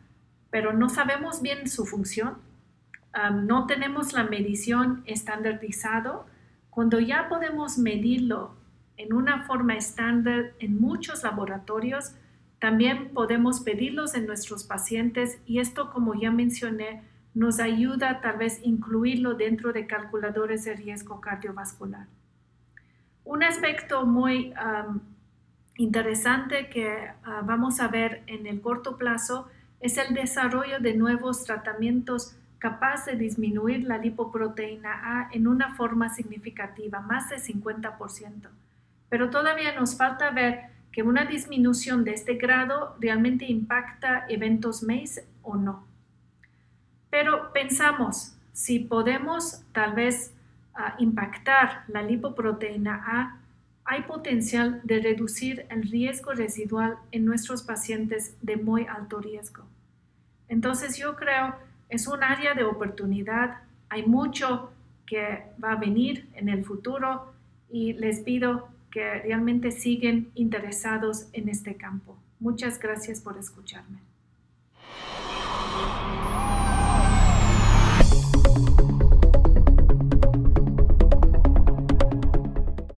pero 0.51 0.73
no 0.73 0.89
sabemos 0.89 1.43
bien 1.43 1.69
su 1.69 1.85
función. 1.85 2.44
No 3.45 3.67
tenemos 3.67 4.13
la 4.13 4.25
medición 4.25 5.03
estandarizado. 5.07 6.27
Cuando 6.71 6.99
ya 6.99 7.29
podemos 7.29 7.79
medirlo 7.79 8.57
en 8.97 9.13
una 9.13 9.45
forma 9.45 9.77
estándar 9.77 10.53
en 10.59 10.81
muchos 10.81 11.23
laboratorios, 11.23 12.15
también 12.59 13.11
podemos 13.11 13.61
pedirlos 13.61 14.15
en 14.15 14.27
nuestros 14.27 14.65
pacientes 14.65 15.39
y 15.47 15.59
esto, 15.59 15.91
como 15.93 16.15
ya 16.15 16.31
mencioné, 16.31 17.03
nos 17.35 17.61
ayuda 17.61 18.21
tal 18.21 18.39
vez 18.39 18.61
incluirlo 18.63 19.35
dentro 19.35 19.73
de 19.73 19.87
calculadores 19.87 20.65
de 20.65 20.75
riesgo 20.75 21.21
cardiovascular. 21.21 22.07
Un 23.25 23.43
aspecto 23.43 24.07
muy 24.07 24.55
interesante 25.77 26.69
que 26.69 27.09
ah, 27.25 27.43
vamos 27.45 27.81
a 27.81 27.89
ver 27.89 28.23
en 28.27 28.47
el 28.47 28.61
corto 28.61 28.97
plazo 28.97 29.49
es 29.81 29.99
el 29.99 30.15
desarrollo 30.15 30.79
de 30.81 30.95
nuevos 30.95 31.45
tratamientos 31.45 32.37
capaces 32.65 33.19
de 33.19 33.25
disminuir 33.25 33.85
la 33.85 33.99
lipoproteína 33.99 34.91
A 35.05 35.29
en 35.33 35.47
una 35.47 35.75
forma 35.75 36.09
significativa, 36.09 36.99
más 36.99 37.29
de 37.29 37.37
50%. 37.37 38.49
Pero 39.11 39.29
todavía 39.29 39.79
nos 39.79 39.99
falta 39.99 40.31
ver 40.31 40.71
que 40.91 41.03
una 41.03 41.27
disminución 41.27 42.05
de 42.05 42.15
este 42.15 42.37
grado 42.37 42.97
realmente 42.99 43.45
impacta 43.45 44.25
eventos 44.31 44.83
MACE 44.83 45.27
o 45.43 45.57
no. 45.57 45.85
Pero 47.11 47.53
pensamos, 47.53 48.35
si 48.55 48.79
podemos 48.79 49.63
tal 49.73 49.93
vez 49.93 50.33
impactar 50.99 51.85
la 51.89 52.01
lipoproteína 52.01 52.95
A, 53.07 53.41
hay 53.85 54.05
potencial 54.05 54.81
de 54.85 55.01
reducir 55.01 55.67
el 55.69 55.83
riesgo 55.83 56.33
residual 56.33 56.97
en 57.13 57.27
nuestros 57.27 57.63
pacientes 57.63 58.39
de 58.41 58.57
muy 58.57 58.87
alto 58.87 59.21
riesgo. 59.21 59.65
Entonces 60.49 60.97
yo 60.97 61.15
creo 61.15 61.57
es 61.95 62.09
un 62.09 62.23
área 62.23 62.55
de 62.55 62.65
oportunidad, 62.65 63.59
hay 63.89 64.05
mucho 64.05 64.73
que 65.07 65.45
va 65.63 65.73
a 65.73 65.77
venir 65.77 66.29
en 66.35 66.49
el 66.49 66.65
futuro 66.65 67.33
y 67.71 67.93
les 67.95 68.21
pido 68.21 68.69
que 68.91 69.21
realmente 69.21 69.71
siguen 69.71 70.31
interesados 70.35 71.29
en 71.33 71.49
este 71.49 71.77
campo. 71.77 72.17
Muchas 72.41 72.79
gracias 72.79 73.21
por 73.21 73.37
escucharme. 73.39 73.99